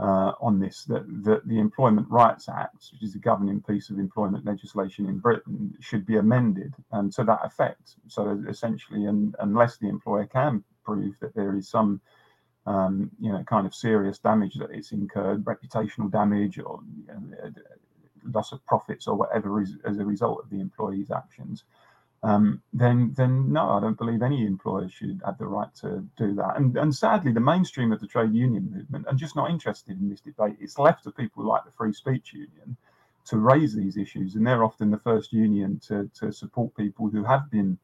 uh, 0.00 0.32
on 0.40 0.58
this 0.58 0.84
that, 0.84 1.04
that 1.24 1.46
the 1.46 1.58
Employment 1.58 2.06
Rights 2.10 2.48
Act, 2.48 2.88
which 2.92 3.02
is 3.02 3.12
the 3.12 3.18
governing 3.18 3.60
piece 3.62 3.90
of 3.90 3.98
employment 3.98 4.44
legislation 4.44 5.06
in 5.06 5.18
Britain, 5.18 5.74
should 5.80 6.04
be 6.06 6.16
amended 6.16 6.74
um, 6.90 7.10
to 7.10 7.24
that 7.24 7.40
effect. 7.44 7.96
So 8.08 8.42
essentially, 8.48 9.06
and, 9.06 9.34
unless 9.38 9.76
the 9.76 9.88
employer 9.88 10.26
can 10.26 10.64
prove 10.84 11.18
that 11.20 11.34
there 11.34 11.56
is 11.56 11.68
some 11.68 12.00
um, 12.66 13.10
you 13.20 13.30
know 13.30 13.44
kind 13.44 13.66
of 13.66 13.74
serious 13.74 14.18
damage 14.18 14.54
that 14.54 14.70
it's 14.70 14.92
incurred, 14.92 15.44
reputational 15.44 16.10
damage 16.10 16.58
or 16.58 16.80
you 16.96 17.06
know, 17.12 17.52
loss 18.32 18.52
of 18.52 18.64
profits 18.66 19.06
or 19.06 19.16
whatever 19.16 19.60
is 19.60 19.76
as 19.84 19.98
a 19.98 20.04
result 20.04 20.42
of 20.42 20.50
the 20.50 20.60
employee's 20.60 21.10
actions, 21.10 21.64
um, 22.24 22.62
then 22.72 23.12
then 23.16 23.52
no, 23.52 23.70
I 23.70 23.80
don't 23.80 23.98
believe 23.98 24.22
any 24.22 24.46
employer 24.46 24.88
should 24.88 25.20
have 25.26 25.38
the 25.38 25.46
right 25.46 25.74
to 25.76 26.04
do 26.16 26.34
that. 26.34 26.56
And 26.56 26.76
and 26.76 26.94
sadly, 26.94 27.32
the 27.32 27.40
mainstream 27.40 27.90
of 27.92 28.00
the 28.00 28.06
trade 28.06 28.32
union 28.32 28.70
movement 28.72 29.06
are 29.08 29.14
just 29.14 29.34
not 29.34 29.50
interested 29.50 30.00
in 30.00 30.08
this 30.08 30.20
debate. 30.20 30.56
It's 30.60 30.78
left 30.78 31.04
to 31.04 31.10
people 31.10 31.44
like 31.44 31.64
the 31.64 31.72
Free 31.72 31.92
Speech 31.92 32.32
Union 32.32 32.76
to 33.24 33.38
raise 33.38 33.74
these 33.74 33.96
issues, 33.96 34.36
and 34.36 34.46
they're 34.46 34.64
often 34.64 34.90
the 34.90 34.98
first 34.98 35.32
union 35.32 35.80
to 35.88 36.08
to 36.20 36.32
support 36.32 36.76
people 36.76 37.08
who 37.08 37.24
have 37.24 37.50
been 37.50 37.76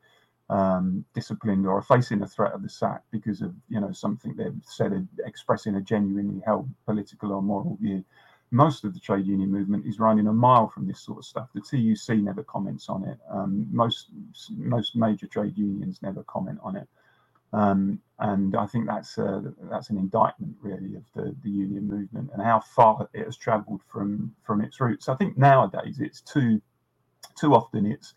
um, 0.51 1.05
disciplined 1.15 1.67
or 1.67 1.79
are 1.79 1.83
facing 1.83 2.23
a 2.23 2.27
threat 2.29 2.53
of 2.53 2.63
the 2.63 2.69
sack 2.69 3.03
because 3.11 3.43
of 3.43 3.55
you 3.69 3.81
know 3.81 3.91
something 3.91 4.37
they've 4.37 4.63
said 4.63 5.07
expressing 5.27 5.75
a 5.75 5.81
genuinely 5.81 6.41
held 6.47 6.69
political 6.87 7.33
or 7.33 7.43
moral 7.43 7.77
view. 7.81 8.05
Most 8.51 8.85
of 8.85 8.95
the 8.95 9.01
trade 9.01 9.27
union 9.27 9.51
movement 9.51 9.87
is 9.87 9.99
running 9.99 10.27
a 10.27 10.33
mile 10.33 10.69
from 10.69 10.87
this 10.87 11.01
sort 11.01 11.19
of 11.19 11.25
stuff. 11.25 11.49
The 11.55 11.61
TUC 11.61 12.19
never 12.19 12.43
comments 12.43 12.89
on 12.89 13.05
it. 13.05 13.19
Um, 13.31 13.67
most 13.71 14.11
most 14.57 14.97
major 14.97 15.27
trade 15.27 15.57
unions 15.57 16.01
never 16.03 16.23
comment 16.25 16.59
on 16.63 16.77
it, 16.77 16.89
um, 17.53 18.01
and 18.19 18.57
I 18.57 18.67
think 18.67 18.87
that's 18.87 19.19
a, 19.19 19.53
that's 19.71 19.91
an 19.91 19.99
indictment 19.99 20.57
really 20.63 20.95
of 20.95 21.05
the, 21.15 21.37
the 21.43 21.51
union 21.51 21.87
movement 21.87 22.31
and 22.33 22.43
how 22.43 22.61
far 22.61 23.09
it 23.13 23.27
has 23.27 23.37
travelled 23.37 23.83
from 23.93 24.35
from 24.45 24.63
its 24.63 24.81
roots. 24.81 25.09
I 25.09 25.15
think 25.17 25.37
nowadays 25.37 26.01
it's 26.01 26.23
too 26.23 26.61
too 27.39 27.55
often 27.55 27.87
it's 27.87 28.15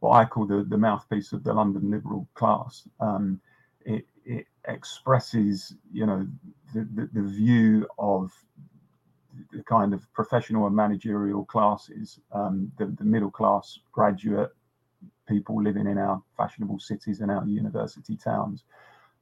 what 0.00 0.16
I 0.16 0.24
call 0.24 0.46
the, 0.46 0.64
the 0.68 0.78
mouthpiece 0.78 1.32
of 1.32 1.44
the 1.44 1.52
London 1.52 1.90
liberal 1.90 2.28
class. 2.34 2.88
Um, 3.00 3.40
it, 3.84 4.04
it, 4.24 4.46
expresses, 4.66 5.74
you 5.92 6.06
know, 6.06 6.26
the, 6.74 6.88
the, 6.94 7.08
the, 7.12 7.22
view 7.22 7.86
of 7.98 8.32
the 9.52 9.62
kind 9.64 9.94
of 9.94 10.10
professional 10.12 10.66
and 10.66 10.76
managerial 10.76 11.44
classes, 11.44 12.20
um, 12.32 12.70
the, 12.78 12.86
the 12.98 13.04
middle 13.04 13.30
class 13.30 13.78
graduate 13.92 14.50
people 15.28 15.62
living 15.62 15.86
in 15.86 15.98
our 15.98 16.22
fashionable 16.36 16.78
cities 16.78 17.20
and 17.20 17.30
our 17.30 17.44
university 17.46 18.16
towns. 18.16 18.64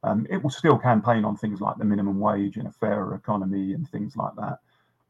Um, 0.03 0.25
it 0.29 0.41
will 0.41 0.49
still 0.49 0.77
campaign 0.77 1.23
on 1.25 1.37
things 1.37 1.61
like 1.61 1.77
the 1.77 1.85
minimum 1.85 2.19
wage 2.19 2.57
and 2.57 2.67
a 2.67 2.71
fairer 2.71 3.15
economy 3.15 3.73
and 3.73 3.87
things 3.89 4.15
like 4.15 4.35
that. 4.35 4.59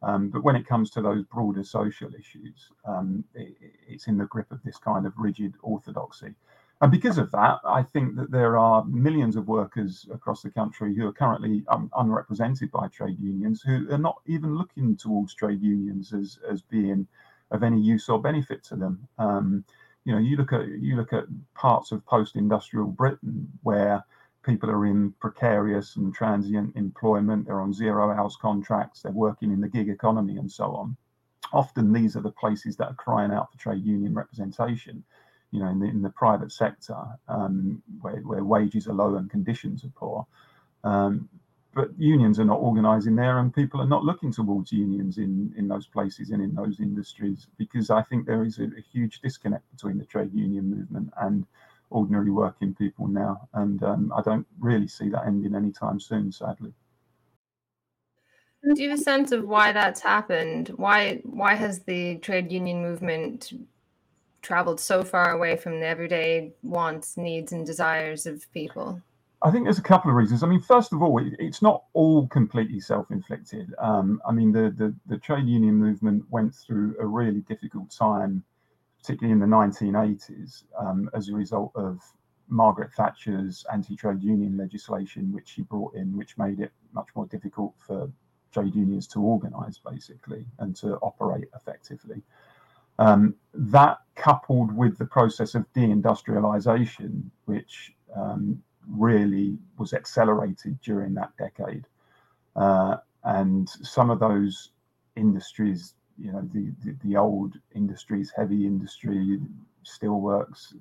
Um, 0.04 0.30
but 0.30 0.44
when 0.44 0.56
it 0.56 0.68
comes 0.68 0.90
to 0.92 1.02
those 1.02 1.24
broader 1.26 1.64
social 1.64 2.10
issues, 2.14 2.70
um, 2.86 3.24
it, 3.34 3.56
it's 3.88 4.08
in 4.08 4.18
the 4.18 4.26
grip 4.26 4.52
of 4.52 4.62
this 4.64 4.78
kind 4.78 5.06
of 5.06 5.14
rigid 5.18 5.54
orthodoxy. 5.62 6.34
And 6.82 6.92
because 6.92 7.20
of 7.20 7.30
that, 7.32 7.60
I 7.64 7.84
think 7.84 8.16
that 8.16 8.32
there 8.32 8.58
are 8.58 8.84
millions 8.86 9.36
of 9.36 9.48
workers 9.48 10.08
across 10.12 10.42
the 10.42 10.50
country 10.50 10.96
who 10.96 11.08
are 11.08 11.14
currently 11.14 11.64
um, 11.68 11.92
unrepresented 11.96 12.72
by 12.72 12.88
trade 12.88 13.20
unions 13.20 13.62
who 13.62 13.88
are 13.92 14.00
not 14.00 14.20
even 14.26 14.58
looking 14.58 14.98
towards 14.98 15.36
trade 15.36 15.62
unions 15.62 16.12
as, 16.12 16.40
as 16.50 16.64
being 16.64 17.08
of 17.52 17.62
any 17.62 17.80
use 17.80 18.10
or 18.10 18.20
benefit 18.20 18.64
to 18.64 18.76
them. 18.76 19.08
Um, 19.20 19.64
you 20.06 20.14
know, 20.14 20.20
you 20.20 20.36
look 20.38 20.54
at 20.54 20.68
you 20.68 20.96
look 20.96 21.14
at 21.14 21.26
parts 21.54 21.92
of 21.92 22.04
post-industrial 22.08 22.88
Britain 22.88 23.48
where 23.62 24.04
people 24.44 24.72
are 24.72 24.88
in 24.88 25.12
precarious 25.20 25.98
and 25.98 26.16
transient 26.16 26.76
employment, 26.76 27.46
they're 27.46 27.62
on 27.62 27.74
zero 27.74 28.10
hours 28.10 28.36
contracts, 28.42 29.04
they're 29.04 29.12
working 29.12 29.52
in 29.52 29.62
the 29.62 29.70
gig 29.70 29.90
economy, 29.90 30.38
and 30.38 30.52
so 30.52 30.72
on. 30.72 30.98
Often 31.54 31.94
these 31.94 32.16
are 32.16 32.22
the 32.22 32.32
places 32.32 32.76
that 32.78 32.88
are 32.88 32.96
crying 32.96 33.32
out 33.32 33.52
for 33.52 33.60
trade 33.60 33.86
union 33.86 34.16
representation. 34.16 35.04
You 35.52 35.60
know, 35.60 35.70
in 35.70 35.80
the, 35.80 35.86
in 35.86 36.02
the 36.02 36.10
private 36.10 36.52
sector, 36.52 36.98
um, 37.28 37.84
where, 38.02 38.18
where 38.22 38.44
wages 38.44 38.88
are 38.88 38.94
low 38.94 39.16
and 39.16 39.30
conditions 39.30 39.84
are 39.84 39.92
poor. 39.96 40.26
Um, 40.84 41.30
but 41.74 41.90
unions 41.98 42.40
are 42.40 42.46
not 42.46 42.60
organising 42.60 43.16
there, 43.16 43.40
and 43.40 43.54
people 43.54 43.80
are 43.82 43.88
not 43.88 44.04
looking 44.04 44.32
towards 44.32 44.72
unions 44.72 45.18
in, 45.18 45.54
in 45.58 45.68
those 45.68 45.88
places 45.88 46.32
and 46.32 46.42
in 46.42 46.54
those 46.54 46.80
industries 46.80 47.48
because 47.58 47.90
I 47.90 48.02
think 48.04 48.26
there 48.26 48.44
is 48.44 48.60
a, 48.60 48.64
a 48.64 48.82
huge 48.92 49.22
disconnect 49.22 49.70
between 49.72 49.98
the 49.98 50.06
trade 50.06 50.34
union 50.34 50.70
movement 50.70 51.14
and 51.18 51.46
ordinary 51.90 52.32
working 52.32 52.74
people 52.74 53.08
now, 53.08 53.48
and 53.54 53.84
um, 53.84 54.14
I 54.16 54.22
don't 54.22 54.48
really 54.60 54.88
see 54.88 55.10
that 55.10 55.26
ending 55.26 55.56
anytime 55.56 56.00
soon, 56.00 56.32
sadly. 56.32 56.74
Do 58.64 58.82
you 58.82 58.90
have 58.92 59.00
a 59.00 59.02
sense 59.02 59.32
of 59.32 59.48
why 59.48 59.72
that's 59.72 60.02
happened? 60.02 60.70
Why 60.76 61.22
why 61.24 61.56
has 61.56 61.80
the 61.80 62.18
trade 62.18 62.52
union 62.52 62.82
movement 62.82 63.52
traveled 64.42 64.80
so 64.80 65.04
far 65.04 65.32
away 65.32 65.56
from 65.56 65.80
the 65.80 65.86
everyday 65.86 66.54
wants, 66.64 67.18
needs, 67.18 67.52
and 67.52 67.66
desires 67.66 68.26
of 68.26 68.52
people? 68.54 69.02
I 69.44 69.50
think 69.50 69.66
there's 69.66 69.80
a 69.80 69.84
couple 69.84 70.12
of 70.12 70.18
reasons. 70.18 70.44
I 70.44 70.48
mean, 70.48 70.62
first 70.62 70.94
of 70.94 71.02
all, 71.02 71.18
it, 71.18 71.34
it's 71.40 71.62
not 71.62 71.84
all 71.94 72.28
completely 72.28 72.80
self-inflicted. 72.80 73.74
Um, 73.80 74.22
I 74.28 74.32
mean, 74.32 74.52
the, 74.52 74.74
the, 74.78 74.94
the 75.08 75.18
trade 75.18 75.48
union 75.48 75.76
movement 75.76 76.24
went 76.30 76.54
through 76.54 76.96
a 77.00 77.06
really 77.06 77.42
difficult 77.42 77.90
time 77.90 78.44
particularly 79.02 79.34
in 79.34 79.40
the 79.40 79.56
1980s, 79.56 80.64
um, 80.78 81.10
as 81.14 81.30
a 81.30 81.34
result 81.34 81.72
of 81.76 82.00
Margaret 82.50 82.94
Thatcher's 82.94 83.66
anti-trade 83.74 84.22
union 84.22 84.58
legislation, 84.58 85.34
which 85.34 85.50
she 85.50 85.64
brought 85.64 85.96
in, 85.96 86.16
which 86.16 86.38
made 86.38 86.60
it 86.60 86.72
much 86.94 87.08
more 87.16 87.26
difficult 87.26 87.74
for 87.78 88.12
trade 88.54 88.76
unions 88.76 89.08
to 89.08 89.22
organise, 89.22 89.80
basically, 89.80 90.46
and 90.60 90.76
to 90.76 90.98
operate 90.98 91.48
effectively. 91.56 92.22
Um, 93.00 93.36
that 93.54 94.00
coupled 94.16 94.76
with 94.76 94.98
the 94.98 95.06
process 95.06 95.56
of 95.56 95.72
deindustrialisation, 95.74 97.24
which 97.46 97.94
um, 98.16 98.62
really 98.88 99.58
was 99.78 99.94
accelerated 99.94 100.80
during 100.82 101.14
that 101.16 101.36
decade, 101.38 101.86
uh, 102.56 102.98
and 103.24 103.70
some 103.70 104.10
of 104.10 104.20
those 104.20 104.70
industries 105.16 105.94
you 106.22 106.32
know 106.32 106.48
the, 106.54 106.72
the, 106.84 106.96
the 107.04 107.18
old 107.18 107.56
industries, 107.76 108.32
heavy 108.36 108.66
industry, 108.66 109.40
steelworks, 109.86 110.74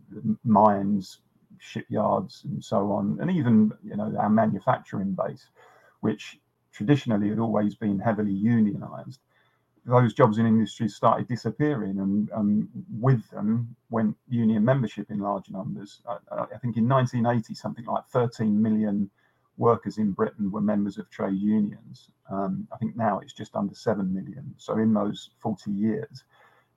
mines, 0.44 1.20
shipyards, 1.58 2.42
and 2.44 2.62
so 2.62 2.92
on, 2.92 3.18
and 3.20 3.30
even 3.30 3.72
you 3.82 3.96
know 3.96 4.14
our 4.18 4.28
manufacturing 4.30 5.12
base, 5.12 5.46
which 6.00 6.38
traditionally 6.72 7.28
had 7.30 7.38
always 7.38 7.74
been 7.74 7.98
heavily 7.98 8.32
unionized. 8.32 9.20
Those 9.90 10.14
jobs 10.14 10.38
in 10.38 10.46
industries 10.46 10.94
started 10.94 11.26
disappearing, 11.26 11.98
and 11.98 12.30
um, 12.32 12.68
with 13.00 13.28
them 13.30 13.74
went 13.90 14.16
union 14.28 14.64
membership 14.64 15.10
in 15.10 15.18
large 15.18 15.50
numbers. 15.50 16.00
I, 16.08 16.16
I 16.54 16.58
think 16.58 16.76
in 16.76 16.88
1980, 16.88 17.54
something 17.54 17.84
like 17.84 18.06
13 18.06 18.60
million 18.60 19.10
workers 19.56 19.98
in 19.98 20.12
Britain 20.12 20.50
were 20.50 20.60
members 20.60 20.96
of 20.96 21.10
trade 21.10 21.40
unions. 21.40 22.08
Um, 22.30 22.68
I 22.72 22.76
think 22.78 22.96
now 22.96 23.18
it's 23.18 23.32
just 23.32 23.56
under 23.56 23.74
7 23.74 24.12
million. 24.12 24.54
So, 24.56 24.78
in 24.78 24.94
those 24.94 25.30
40 25.40 25.70
years, 25.70 26.24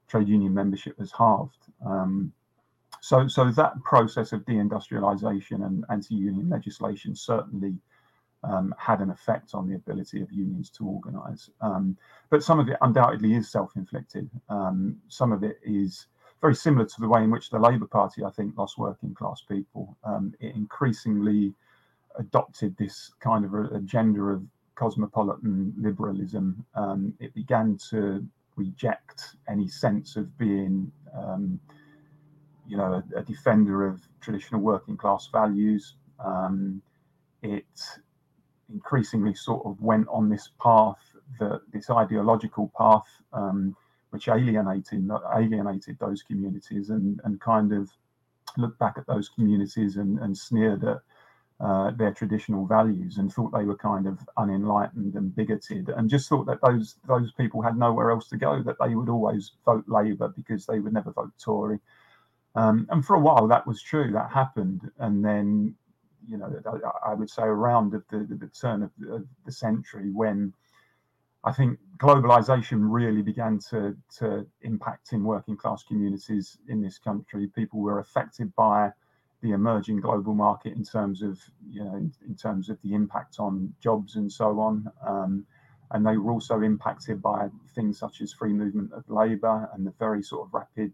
trade 0.07 0.27
union 0.27 0.53
membership 0.53 0.97
has 0.99 1.11
halved. 1.11 1.67
Um, 1.85 2.33
so, 3.01 3.27
so 3.27 3.51
that 3.51 3.81
process 3.83 4.31
of 4.31 4.45
deindustrialization 4.45 5.65
and 5.65 5.83
anti-union 5.89 6.49
legislation 6.49 7.15
certainly 7.15 7.75
um, 8.43 8.73
had 8.77 9.01
an 9.01 9.09
effect 9.09 9.53
on 9.53 9.67
the 9.67 9.75
ability 9.75 10.21
of 10.21 10.31
unions 10.31 10.69
to 10.71 10.85
organise. 10.85 11.49
Um, 11.61 11.97
but 12.29 12.43
some 12.43 12.59
of 12.59 12.67
it 12.67 12.77
undoubtedly 12.81 13.35
is 13.35 13.49
self-inflicted. 13.49 14.29
Um, 14.49 14.97
some 15.07 15.31
of 15.31 15.43
it 15.43 15.59
is 15.63 16.07
very 16.41 16.55
similar 16.55 16.85
to 16.85 17.01
the 17.01 17.07
way 17.07 17.23
in 17.23 17.31
which 17.31 17.49
the 17.49 17.59
Labour 17.59 17.87
Party, 17.87 18.23
I 18.23 18.29
think, 18.29 18.57
lost 18.57 18.77
working 18.77 19.13
class 19.13 19.41
people. 19.41 19.95
Um, 20.03 20.33
it 20.39 20.55
increasingly 20.55 21.53
adopted 22.19 22.75
this 22.77 23.11
kind 23.19 23.45
of 23.45 23.53
agenda 23.73 24.21
of 24.21 24.43
cosmopolitan 24.75 25.73
liberalism. 25.77 26.65
Um, 26.75 27.13
it 27.19 27.33
began 27.33 27.77
to 27.89 28.25
reject 28.55 29.35
any 29.47 29.67
sense 29.67 30.15
of 30.15 30.37
being, 30.37 30.91
um, 31.17 31.59
you 32.67 32.77
know, 32.77 33.01
a, 33.15 33.19
a, 33.19 33.23
defender 33.23 33.87
of 33.87 34.01
traditional 34.21 34.61
working 34.61 34.97
class 34.97 35.29
values. 35.31 35.95
it 37.41 37.65
increasingly 38.71 39.33
sort 39.33 39.65
of 39.65 39.81
went 39.81 40.07
on 40.09 40.29
this 40.29 40.49
path, 40.61 40.99
that 41.39 41.61
this 41.71 41.89
ideological 41.89 42.71
path, 42.77 43.07
um, 43.33 43.75
which 44.11 44.27
alienated 44.27 45.09
alienated 45.35 45.97
those 45.99 46.21
communities 46.23 46.89
and 46.89 47.19
and 47.23 47.39
kind 47.41 47.73
of 47.73 47.89
looked 48.57 48.79
back 48.79 48.95
at 48.97 49.07
those 49.07 49.29
communities 49.29 49.97
and, 49.97 50.19
and 50.19 50.37
sneered 50.37 50.83
at 50.83 51.01
uh, 51.59 51.91
their 51.91 52.13
traditional 52.13 52.65
values 52.65 53.17
and 53.17 53.31
thought 53.31 53.51
they 53.53 53.63
were 53.63 53.77
kind 53.77 54.07
of 54.07 54.19
unenlightened 54.37 55.15
and 55.15 55.35
bigoted 55.35 55.89
and 55.89 56.09
just 56.09 56.27
thought 56.27 56.45
that 56.45 56.59
those 56.61 56.95
those 57.07 57.31
people 57.33 57.61
had 57.61 57.77
nowhere 57.77 58.11
else 58.11 58.27
to 58.27 58.37
go 58.37 58.61
that 58.63 58.75
they 58.79 58.95
would 58.95 59.09
always 59.09 59.51
vote 59.65 59.85
Labour 59.87 60.33
because 60.35 60.65
they 60.65 60.79
would 60.79 60.93
never 60.93 61.11
vote 61.11 61.31
Tory. 61.41 61.79
Um, 62.55 62.85
and 62.89 63.05
for 63.05 63.15
a 63.15 63.19
while 63.19 63.47
that 63.47 63.65
was 63.65 63.81
true 63.81 64.11
that 64.11 64.31
happened 64.31 64.91
and 64.99 65.23
then 65.23 65.75
you 66.27 66.37
know, 66.37 66.49
I 67.05 67.13
would 67.13 67.29
say 67.29 67.43
around 67.43 67.91
the, 67.91 68.03
the, 68.09 68.35
the 68.35 68.47
turn 68.47 68.83
of 68.83 68.91
the, 68.97 69.15
of 69.15 69.25
the, 69.45 69.51
century 69.51 70.09
when 70.11 70.53
I 71.43 71.51
think 71.51 71.79
globalization 71.97 72.79
really 72.81 73.21
began 73.21 73.59
to, 73.69 73.95
to 74.19 74.45
impact 74.61 75.13
in 75.13 75.23
working 75.23 75.57
class 75.57 75.83
communities 75.83 76.57
in 76.69 76.81
this 76.81 76.97
country. 76.97 77.47
People 77.47 77.81
were 77.81 77.99
affected 77.99 78.55
by 78.55 78.91
the 79.41 79.51
emerging 79.51 79.99
global 79.99 80.33
market 80.33 80.73
in 80.73 80.83
terms 80.83 81.21
of, 81.21 81.37
you 81.69 81.83
know, 81.83 81.95
in, 81.95 82.13
in 82.25 82.35
terms 82.35 82.69
of 82.69 82.77
the 82.81 82.93
impact 82.93 83.39
on 83.39 83.73
jobs 83.81 84.15
and 84.15 84.31
so 84.31 84.59
on. 84.59 84.87
Um, 85.05 85.45
and 85.91 86.05
they 86.05 86.17
were 86.17 86.31
also 86.31 86.61
impacted 86.61 87.21
by 87.21 87.49
things 87.75 87.99
such 87.99 88.21
as 88.21 88.33
free 88.33 88.53
movement 88.53 88.91
of 88.93 89.03
labor 89.09 89.69
and 89.73 89.85
the 89.85 89.93
very 89.99 90.23
sort 90.23 90.47
of 90.47 90.53
rapid 90.53 90.91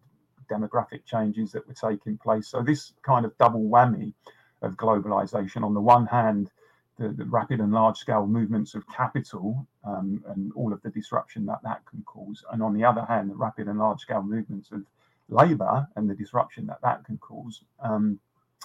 demographic 0.49 1.05
changes 1.05 1.51
that 1.51 1.67
were 1.67 1.73
taking 1.73 2.17
place. 2.17 2.47
So 2.47 2.61
this 2.61 2.93
kind 3.03 3.25
of 3.25 3.37
double 3.37 3.61
whammy 3.61 4.13
of 4.61 4.73
globalization. 4.73 5.63
On 5.63 5.73
the 5.73 5.81
one 5.81 6.05
hand, 6.05 6.51
the, 6.97 7.09
the 7.09 7.25
rapid 7.25 7.59
and 7.59 7.71
large 7.71 7.97
scale 7.97 8.27
movements 8.27 8.75
of 8.75 8.87
capital 8.87 9.65
um, 9.85 10.23
and 10.27 10.51
all 10.53 10.73
of 10.73 10.81
the 10.81 10.89
disruption 10.89 11.45
that 11.45 11.63
that 11.63 11.85
can 11.85 12.03
cause. 12.03 12.43
And 12.51 12.61
on 12.61 12.73
the 12.73 12.83
other 12.83 13.05
hand, 13.05 13.31
the 13.31 13.35
rapid 13.35 13.67
and 13.67 13.79
large 13.79 14.01
scale 14.01 14.23
movements 14.23 14.71
of 14.71 14.83
labor 15.29 15.87
and 15.95 16.09
the 16.09 16.15
disruption 16.15 16.67
that 16.67 16.81
that 16.81 17.05
can 17.05 17.17
cause. 17.19 17.63
Um, 17.81 18.19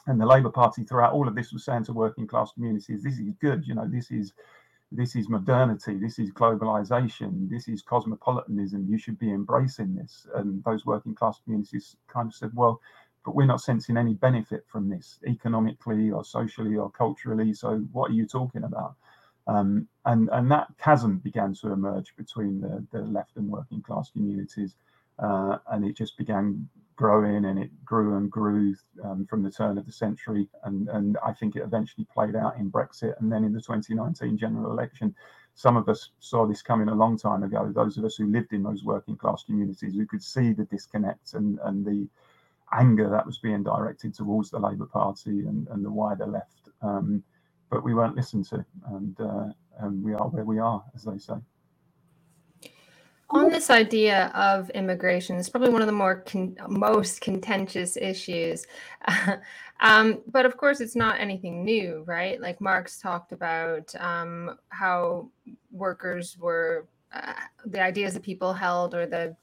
and 0.07 0.21
the 0.21 0.27
Labour 0.27 0.51
Party 0.51 0.85
throughout 0.85 1.13
all 1.13 1.29
of 1.29 1.35
this 1.35 1.53
was 1.53 1.65
saying 1.65 1.85
to 1.85 1.93
working 1.93 2.27
class 2.27 2.53
communities, 2.53 3.03
this 3.03 3.19
is 3.19 3.31
good, 3.41 3.67
you 3.67 3.75
know, 3.75 3.87
this 3.87 4.11
is 4.11 4.33
this 4.93 5.17
is 5.17 5.29
modernity, 5.29 5.97
this 5.99 6.19
is 6.19 6.31
globalization, 6.31 7.49
this 7.51 7.67
is 7.69 7.83
cosmopolitanism, 7.83 8.87
you 8.89 8.99
should 8.99 9.19
be 9.19 9.33
embracing 9.33 9.95
this. 9.95 10.27
And 10.35 10.63
those 10.63 10.87
working 10.87 11.15
class 11.15 11.41
communities 11.43 11.97
kind 12.07 12.29
of 12.29 12.35
said, 12.35 12.53
well, 12.55 12.81
but 13.25 13.35
we're 13.35 13.47
not 13.47 13.61
sensing 13.61 13.97
any 13.97 14.15
benefit 14.15 14.65
from 14.67 14.89
this 14.89 15.19
economically 15.27 16.11
or 16.11 16.25
socially 16.25 16.77
or 16.77 16.91
culturally. 16.91 17.55
So 17.55 17.79
what 17.93 18.11
are 18.11 18.15
you 18.15 18.27
talking 18.27 18.65
about? 18.65 18.95
Um, 19.47 19.89
and 20.07 20.29
and 20.33 20.51
that 20.51 20.69
chasm 20.79 21.19
began 21.19 21.55
to 21.55 21.73
emerge 21.73 22.15
between 22.17 22.61
the, 22.61 22.87
the 22.93 23.05
left 23.05 23.37
and 23.37 23.49
working 23.49 23.83
class 23.83 24.11
communities, 24.11 24.77
uh, 25.19 25.59
and 25.71 25.85
it 25.85 25.97
just 25.97 26.17
began 26.17 26.69
growing 26.97 27.45
and 27.45 27.59
it 27.59 27.85
grew 27.85 28.17
and 28.17 28.31
grew 28.31 28.75
um, 29.03 29.27
from 29.27 29.43
the 29.43 29.51
turn 29.51 29.77
of 29.77 29.85
the 29.85 29.93
century, 29.93 30.49
and 30.65 30.89
and 30.89 31.19
I 31.25 31.33
think 31.33 31.57
it 31.57 31.63
eventually 31.63 32.07
played 32.13 32.37
out 32.37 32.57
in 32.57 32.71
Brexit 32.71 33.21
and 33.21 33.31
then 33.31 33.45
in 33.45 33.53
the 33.53 33.61
2019 33.61 34.39
general 34.39 34.73
election. 34.73 35.15
Some 35.57 35.77
of 35.77 35.89
us 35.89 36.11
saw 36.19 36.47
this 36.47 36.63
coming 36.63 36.89
a 36.89 36.95
long 36.95 37.17
time 37.17 37.45
ago. 37.45 37.71
Those 37.73 37.97
of 37.97 38.05
us 38.05 38.17
who 38.17 38.27
lived 38.27 38.53
in 38.53 38.63
those 38.63 38.83
working 38.83 39.17
class 39.17 39.45
communities, 39.45 39.95
who 39.95 40.07
could 40.07 40.23
see 40.23 40.53
the 40.53 40.65
disconnect 40.65 41.35
and 41.35 41.59
and 41.65 41.85
the 41.85 42.09
anger 42.79 43.09
that 43.11 43.27
was 43.27 43.39
being 43.39 43.63
directed 43.63 44.15
towards 44.15 44.51
the 44.51 44.59
Labour 44.59 44.87
Party 44.87 45.47
and, 45.47 45.69
and 45.69 45.85
the 45.85 45.91
wider 45.91 46.27
left. 46.27 46.69
Um, 46.83 47.23
but 47.71 47.83
we 47.85 47.95
weren't 47.95 48.15
listened 48.15 48.47
to, 48.47 48.65
and, 48.89 49.21
uh, 49.21 49.47
and 49.81 50.05
we 50.05 50.15
are 50.15 50.29
where 50.29 50.45
we 50.45 50.59
are, 50.59 50.85
as 50.95 51.05
they 51.05 51.19
say. 51.19 51.35
On 53.31 53.49
this 53.49 53.71
idea 53.71 54.31
of 54.35 54.71
immigration, 54.71 55.37
it's 55.37 55.49
probably 55.49 55.71
one 55.71 55.81
of 55.81 55.87
the 55.87 55.93
more 55.93 56.17
con- 56.17 56.57
most 56.69 57.21
contentious 57.21 57.97
issues. 57.97 58.67
um, 59.81 60.21
but 60.31 60.47
of 60.47 60.57
course, 60.57 60.81
it's 60.81 60.95
not 60.95 61.19
anything 61.19 61.65
new, 61.65 62.05
right? 62.07 62.41
Like 62.41 62.61
Marx 62.61 63.01
talked 63.01 63.33
about 63.33 63.93
um, 63.97 64.57
how 64.69 65.31
workers 65.73 66.37
were, 66.39 66.87
uh, 67.13 67.33
the 67.65 67.83
ideas 67.83 68.15
that 68.15 68.23
people 68.23 68.53
held 68.53 68.95
or 68.95 69.07
the 69.07 69.37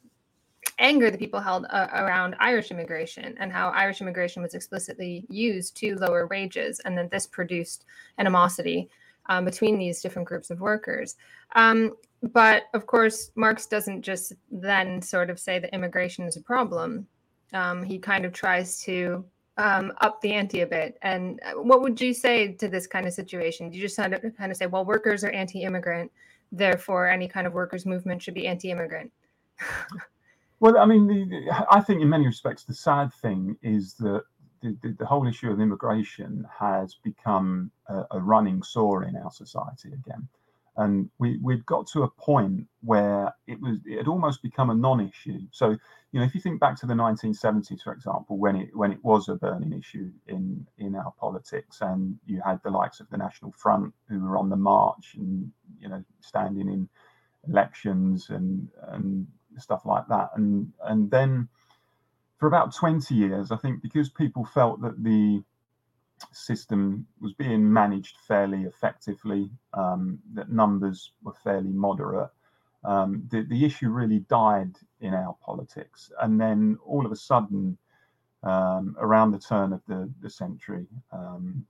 anger 0.81 1.09
that 1.09 1.19
people 1.19 1.39
held 1.39 1.65
uh, 1.69 1.87
around 1.93 2.35
Irish 2.39 2.71
immigration 2.71 3.35
and 3.39 3.51
how 3.51 3.69
Irish 3.69 4.01
immigration 4.01 4.41
was 4.41 4.53
explicitly 4.53 5.25
used 5.29 5.77
to 5.77 5.95
lower 5.95 6.27
wages, 6.27 6.81
and 6.83 6.97
then 6.97 7.07
this 7.09 7.27
produced 7.27 7.85
animosity 8.17 8.89
um, 9.27 9.45
between 9.45 9.77
these 9.77 10.01
different 10.01 10.27
groups 10.27 10.49
of 10.49 10.59
workers. 10.59 11.15
Um, 11.55 11.93
but 12.33 12.63
of 12.73 12.85
course, 12.85 13.31
Marx 13.35 13.65
doesn't 13.67 14.01
just 14.01 14.33
then 14.51 15.01
sort 15.01 15.29
of 15.29 15.39
say 15.39 15.59
that 15.59 15.73
immigration 15.73 16.25
is 16.25 16.37
a 16.37 16.41
problem. 16.41 17.07
Um, 17.53 17.83
he 17.83 17.97
kind 17.99 18.25
of 18.25 18.33
tries 18.33 18.81
to 18.83 19.23
um, 19.57 19.93
up 20.01 20.21
the 20.21 20.33
ante 20.33 20.61
a 20.61 20.67
bit. 20.67 20.97
And 21.01 21.39
uh, 21.45 21.61
what 21.61 21.81
would 21.81 21.99
you 21.99 22.13
say 22.13 22.53
to 22.53 22.67
this 22.67 22.87
kind 22.87 23.05
of 23.05 23.13
situation? 23.13 23.69
Do 23.69 23.77
you 23.77 23.83
just 23.83 23.97
kind 23.97 24.13
of, 24.13 24.21
kind 24.37 24.51
of 24.51 24.57
say, 24.57 24.65
well, 24.65 24.85
workers 24.85 25.23
are 25.23 25.29
anti-immigrant, 25.29 26.11
therefore 26.51 27.07
any 27.07 27.27
kind 27.27 27.47
of 27.47 27.53
workers' 27.53 27.85
movement 27.85 28.21
should 28.21 28.33
be 28.33 28.47
anti-immigrant? 28.47 29.11
Well, 30.61 30.77
I 30.77 30.85
mean, 30.85 31.07
the, 31.07 31.65
I 31.71 31.81
think 31.81 32.03
in 32.03 32.09
many 32.09 32.27
respects, 32.27 32.63
the 32.63 32.75
sad 32.75 33.11
thing 33.15 33.57
is 33.63 33.95
that 33.95 34.21
the, 34.61 34.77
the, 34.83 34.95
the 34.99 35.05
whole 35.07 35.27
issue 35.27 35.49
of 35.49 35.59
immigration 35.59 36.47
has 36.55 36.93
become 37.03 37.71
a, 37.87 38.03
a, 38.11 38.19
running 38.19 38.61
sore 38.61 39.03
in 39.05 39.15
our 39.15 39.31
society 39.31 39.89
again. 39.91 40.27
And 40.77 41.09
we, 41.17 41.39
we've 41.41 41.65
got 41.65 41.87
to 41.87 42.03
a 42.03 42.09
point 42.11 42.67
where 42.81 43.33
it 43.47 43.59
was 43.59 43.79
it 43.87 43.97
had 43.97 44.07
almost 44.07 44.43
become 44.43 44.69
a 44.69 44.75
non-issue. 44.75 45.39
So, 45.49 45.71
you 46.11 46.19
know, 46.19 46.23
if 46.23 46.35
you 46.35 46.41
think 46.41 46.59
back 46.59 46.79
to 46.81 46.85
the 46.85 46.93
1970s, 46.93 47.81
for 47.81 47.91
example, 47.91 48.37
when 48.37 48.55
it 48.55 48.69
when 48.75 48.91
it 48.91 49.03
was 49.03 49.29
a 49.29 49.35
burning 49.35 49.73
issue 49.73 50.11
in 50.27 50.67
in 50.77 50.95
our 50.95 51.11
politics, 51.19 51.79
and 51.81 52.19
you 52.27 52.39
had 52.45 52.61
the 52.63 52.69
likes 52.69 52.99
of 52.99 53.09
the 53.09 53.17
National 53.17 53.51
Front 53.51 53.93
who 54.07 54.23
were 54.23 54.37
on 54.37 54.49
the 54.49 54.55
march 54.55 55.15
and 55.17 55.51
you 55.79 55.89
know 55.89 56.03
standing 56.19 56.69
in 56.69 56.87
elections 57.47 58.29
and 58.29 58.69
and 58.89 59.27
stuff 59.57 59.85
like 59.85 60.07
that. 60.07 60.31
And 60.35 60.71
and 60.83 61.09
then 61.09 61.47
for 62.37 62.47
about 62.47 62.73
20 62.73 63.13
years, 63.13 63.51
I 63.51 63.57
think 63.57 63.81
because 63.81 64.09
people 64.09 64.45
felt 64.45 64.81
that 64.81 65.03
the 65.03 65.43
system 66.31 67.05
was 67.19 67.33
being 67.33 67.71
managed 67.71 68.17
fairly 68.27 68.63
effectively, 68.63 69.49
um, 69.73 70.19
that 70.33 70.51
numbers 70.51 71.11
were 71.23 71.33
fairly 71.43 71.71
moderate, 71.71 72.29
um, 72.83 73.27
the, 73.29 73.43
the 73.43 73.65
issue 73.65 73.89
really 73.89 74.19
died 74.19 74.75
in 75.01 75.13
our 75.13 75.35
politics. 75.43 76.11
And 76.21 76.39
then 76.39 76.77
all 76.85 77.05
of 77.05 77.11
a 77.11 77.15
sudden, 77.15 77.77
um, 78.43 78.95
around 78.99 79.31
the 79.31 79.39
turn 79.39 79.71
of 79.71 79.81
the, 79.87 80.11
the 80.21 80.29
century, 80.29 80.87
um, 81.11 81.65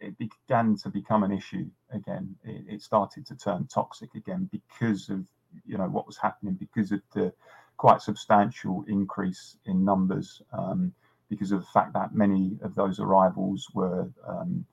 it 0.00 0.16
began 0.18 0.76
to 0.76 0.88
become 0.88 1.22
an 1.22 1.32
issue 1.32 1.66
again. 1.90 2.34
It, 2.44 2.64
it, 2.74 2.82
started 2.82 3.26
to 3.26 3.36
turn 3.36 3.66
toxic 3.66 4.14
again 4.14 4.48
because 4.50 5.10
of 5.10 5.24
you 5.64 5.78
know 5.78 5.88
what 5.88 6.06
was 6.06 6.16
happening 6.16 6.54
because 6.54 6.92
of 6.92 7.00
the 7.14 7.32
quite 7.76 8.00
substantial 8.00 8.84
increase 8.88 9.56
in 9.66 9.84
numbers 9.84 10.42
um, 10.52 10.92
because 11.28 11.52
of 11.52 11.60
the 11.60 11.66
fact 11.66 11.92
that 11.92 12.14
many 12.14 12.56
of 12.62 12.74
those 12.74 13.00
arrivals 13.00 13.68
were, 13.74 14.08
um, 14.26 14.64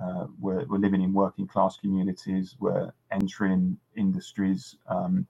uh, 0.00 0.26
were, 0.38 0.64
were 0.66 0.78
living 0.78 1.02
in 1.02 1.12
working 1.12 1.46
class 1.46 1.78
communities, 1.78 2.56
were 2.60 2.92
entering 3.10 3.78
industries 3.96 4.76
um, 4.88 5.26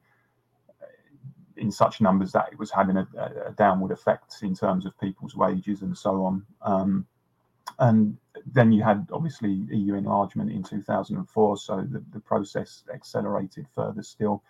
in 1.57 1.71
such 1.71 2.01
numbers 2.01 2.33
that 2.33 2.49
it 2.53 2.59
was 2.59 2.71
having 2.71 2.97
a, 2.97 3.07
a, 3.47 3.53
downward 3.53 3.93
effect 3.93 4.35
in 4.43 4.55
terms 4.55 4.85
of 4.85 4.99
people's 5.01 5.35
wages 5.35 5.83
and 5.83 5.97
so 5.97 6.25
on. 6.25 6.45
Um, 6.63 7.07
and 7.79 8.17
then 8.53 8.73
you 8.73 8.83
had 8.83 9.07
obviously 9.13 9.63
EU 9.71 9.95
enlargement 9.95 10.51
in 10.51 10.63
2004, 10.63 11.57
so 11.57 11.87
the, 11.91 12.03
the 12.13 12.21
process 12.21 12.85
accelerated 12.93 13.67
further 13.75 14.03
still. 14.03 14.43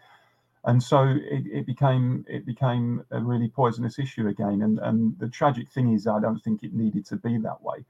And 0.67 0.83
so 0.83 1.05
it, 1.05 1.47
it, 1.47 1.67
became 1.67 2.25
it 2.29 2.45
became 2.45 3.05
a 3.13 3.21
really 3.21 3.49
poisonous 3.49 3.99
issue 4.01 4.27
again. 4.27 4.63
And 4.63 4.79
and 4.81 5.19
the 5.19 5.29
tragic 5.29 5.71
thing 5.71 5.95
is, 5.95 6.07
I 6.07 6.21
don't 6.21 6.41
think 6.41 6.63
it 6.63 6.75
needed 6.75 7.07
to 7.07 7.17
be 7.17 7.39
that 7.39 7.63
way, 7.63 7.85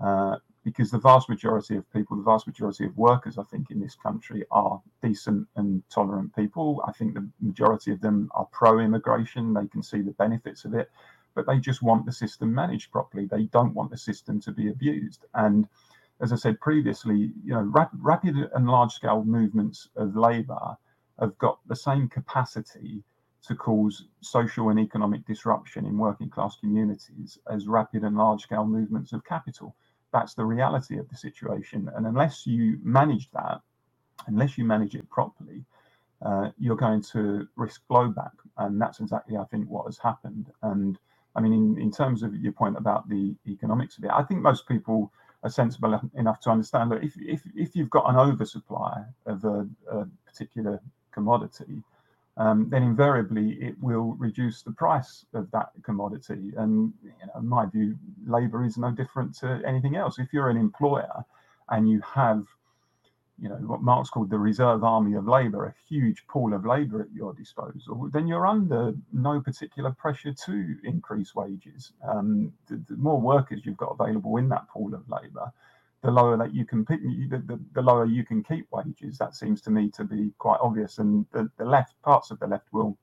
uh, 0.00 0.36
because 0.64 0.90
the 0.90 0.98
vast 0.98 1.28
majority 1.28 1.76
of 1.76 1.90
people, 1.92 2.16
the 2.16 2.24
vast 2.24 2.48
majority 2.48 2.84
of 2.84 2.96
workers, 2.98 3.38
I 3.38 3.44
think 3.44 3.70
in 3.70 3.80
this 3.80 3.94
country 3.94 4.44
are 4.50 4.82
decent 5.02 5.46
and 5.54 5.84
tolerant 5.88 6.34
people. 6.34 6.82
I 6.86 6.92
think 6.92 7.14
the 7.14 7.28
majority 7.40 7.92
of 7.92 8.00
them 8.00 8.28
are 8.34 8.46
pro-immigration; 8.46 9.54
they 9.54 9.68
can 9.68 9.82
see 9.82 10.00
the 10.00 10.10
benefits 10.12 10.64
of 10.64 10.74
it, 10.74 10.90
but 11.36 11.46
they 11.46 11.60
just 11.60 11.80
want 11.80 12.06
the 12.06 12.12
system 12.12 12.52
managed 12.52 12.90
properly. 12.90 13.26
They 13.26 13.44
don't 13.44 13.74
want 13.74 13.92
the 13.92 13.98
system 13.98 14.40
to 14.40 14.50
be 14.50 14.68
abused. 14.68 15.26
And 15.34 15.68
as 16.20 16.32
I 16.32 16.36
said 16.36 16.58
previously, 16.60 17.30
you 17.44 17.54
know, 17.54 17.60
rapid, 17.60 18.00
rapid 18.02 18.34
and 18.52 18.66
large-scale 18.66 19.22
movements 19.24 19.90
of 19.94 20.16
labour 20.16 20.76
have 21.20 21.36
got 21.38 21.58
the 21.66 21.76
same 21.76 22.08
capacity 22.08 23.02
to 23.46 23.54
cause 23.54 24.04
social 24.20 24.70
and 24.70 24.78
economic 24.80 25.24
disruption 25.24 25.86
in 25.86 25.96
working 25.96 26.28
class 26.28 26.56
communities 26.56 27.38
as 27.50 27.68
rapid 27.68 28.02
and 28.02 28.16
large 28.16 28.42
scale 28.42 28.66
movements 28.66 29.12
of 29.12 29.24
capital. 29.24 29.74
That's 30.12 30.34
the 30.34 30.44
reality 30.44 30.98
of 30.98 31.08
the 31.08 31.16
situation. 31.16 31.90
And 31.94 32.06
unless 32.06 32.46
you 32.46 32.78
manage 32.82 33.30
that, 33.32 33.60
unless 34.26 34.58
you 34.58 34.64
manage 34.64 34.94
it 34.94 35.08
properly, 35.10 35.64
uh, 36.22 36.50
you're 36.58 36.76
going 36.76 37.02
to 37.02 37.46
risk 37.56 37.82
blowback. 37.90 38.32
And 38.58 38.80
that's 38.80 39.00
exactly, 39.00 39.36
I 39.36 39.44
think, 39.44 39.68
what 39.68 39.86
has 39.86 39.98
happened. 39.98 40.50
And 40.62 40.98
I 41.36 41.40
mean, 41.40 41.52
in, 41.52 41.80
in 41.80 41.92
terms 41.92 42.22
of 42.22 42.34
your 42.34 42.52
point 42.52 42.76
about 42.76 43.08
the 43.08 43.36
economics 43.46 43.98
of 43.98 44.04
it, 44.04 44.10
I 44.12 44.22
think 44.22 44.40
most 44.40 44.66
people 44.66 45.12
are 45.42 45.50
sensible 45.50 46.00
enough 46.14 46.40
to 46.40 46.50
understand 46.50 46.90
that 46.90 47.04
if, 47.04 47.14
if, 47.18 47.42
if 47.54 47.76
you've 47.76 47.90
got 47.90 48.08
an 48.08 48.16
oversupply 48.16 49.04
of 49.26 49.44
a, 49.44 49.68
a 49.92 50.06
particular 50.26 50.80
commodity, 51.16 51.74
um, 52.36 52.68
then 52.72 52.82
invariably 52.82 53.48
it 53.68 53.74
will 53.80 54.08
reduce 54.26 54.62
the 54.62 54.72
price 54.72 55.12
of 55.32 55.50
that 55.52 55.70
commodity. 55.82 56.52
And 56.62 56.92
you 57.02 57.26
know, 57.26 57.40
in 57.40 57.48
my 57.48 57.64
view, 57.66 57.96
labour 58.26 58.64
is 58.64 58.76
no 58.76 58.90
different 58.90 59.30
to 59.40 59.48
anything 59.66 59.96
else. 59.96 60.18
If 60.18 60.28
you're 60.32 60.50
an 60.50 60.58
employer 60.68 61.24
and 61.70 61.88
you 61.92 62.00
have, 62.02 62.44
you 63.42 63.48
know, 63.48 63.60
what 63.70 63.80
Marx 63.80 64.10
called 64.10 64.30
the 64.30 64.38
reserve 64.50 64.84
army 64.84 65.14
of 65.16 65.26
labour, 65.26 65.62
a 65.64 65.74
huge 65.88 66.20
pool 66.32 66.52
of 66.52 66.66
labour 66.66 67.00
at 67.00 67.12
your 67.20 67.32
disposal, 67.32 68.10
then 68.12 68.26
you're 68.28 68.46
under 68.46 68.82
no 69.12 69.40
particular 69.40 69.92
pressure 70.04 70.34
to 70.46 70.76
increase 70.84 71.34
wages. 71.34 71.92
Um, 72.06 72.52
the, 72.68 72.76
the 72.90 72.96
more 72.96 73.20
workers 73.20 73.60
you've 73.64 73.84
got 73.84 73.96
available 73.98 74.36
in 74.36 74.48
that 74.50 74.68
pool 74.68 74.94
of 74.94 75.08
labour, 75.08 75.48
the 76.06 76.12
lower 76.12 76.36
that 76.36 76.54
you 76.54 76.64
can 76.64 76.86
pick, 76.86 77.02
the, 77.02 77.38
the, 77.38 77.60
the, 77.74 77.82
lower 77.82 78.06
you 78.06 78.24
can 78.24 78.40
keep 78.42 78.68
wages. 78.70 79.18
That 79.18 79.34
seems 79.34 79.60
to 79.62 79.70
me 79.70 79.90
to 79.90 80.04
be 80.04 80.32
quite 80.38 80.60
obvious. 80.60 80.98
And 80.98 81.26
the, 81.32 81.50
the 81.58 81.64
left 81.64 82.00
parts 82.02 82.30
of 82.30 82.38
the 82.38 82.46
left 82.46 82.68
will 82.72 82.96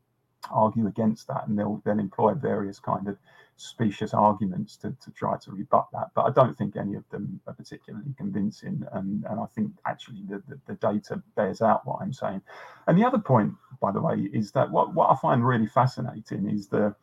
argue 0.50 0.88
against 0.88 1.28
that, 1.28 1.46
and 1.48 1.60
they'll 1.60 1.82
they'll 1.84 2.00
employ 2.00 2.34
various 2.34 2.80
kind 2.80 3.10
of 3.10 3.18
specious 3.58 4.14
arguments 4.14 4.78
to, 4.78 4.96
to 5.04 5.12
try 5.12 5.38
to 5.38 5.52
rebut 5.52 5.88
that. 5.92 6.12
But 6.16 6.24
I 6.24 6.32
don't 6.32 6.58
think 6.58 6.78
any 6.78 6.96
of 6.96 7.04
them 7.10 7.42
are 7.46 7.54
particularly 7.54 8.14
convincing. 8.18 8.86
And, 8.94 9.26
and 9.30 9.40
I 9.40 9.46
think 9.54 9.72
actually 9.86 10.24
the, 10.28 10.42
the, 10.48 10.60
the 10.66 10.76
data 10.76 11.22
bears 11.36 11.62
out 11.62 11.86
what 11.86 12.02
I'm 12.02 12.14
saying. 12.14 12.42
And 12.88 12.98
the 12.98 13.06
other 13.06 13.20
point, 13.20 13.54
by 13.82 13.92
the 13.92 14.02
way, 14.02 14.30
is 14.34 14.52
that 14.54 14.72
what, 14.72 14.94
what 14.94 15.12
I 15.12 15.16
find 15.18 15.46
really 15.46 15.68
fascinating 15.68 16.50
is 16.50 16.68
the 16.68 16.96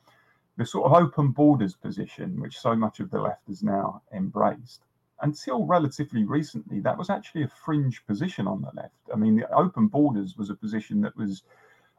the 0.56 0.66
sort 0.66 0.84
of 0.84 0.92
open 0.92 1.28
borders 1.28 1.74
position, 1.74 2.38
which 2.38 2.58
so 2.58 2.74
much 2.74 3.00
of 3.00 3.10
the 3.10 3.20
left 3.20 3.46
has 3.46 3.62
now 3.62 4.02
embraced 4.12 4.82
until 5.22 5.66
relatively 5.66 6.24
recently, 6.24 6.80
that 6.80 6.96
was 6.96 7.10
actually 7.10 7.42
a 7.42 7.48
fringe 7.48 8.04
position 8.06 8.46
on 8.46 8.62
the 8.62 8.70
left. 8.74 8.94
I 9.12 9.16
mean, 9.16 9.36
the 9.36 9.52
open 9.52 9.86
borders 9.88 10.36
was 10.36 10.50
a 10.50 10.54
position 10.54 11.00
that 11.02 11.16
was 11.16 11.42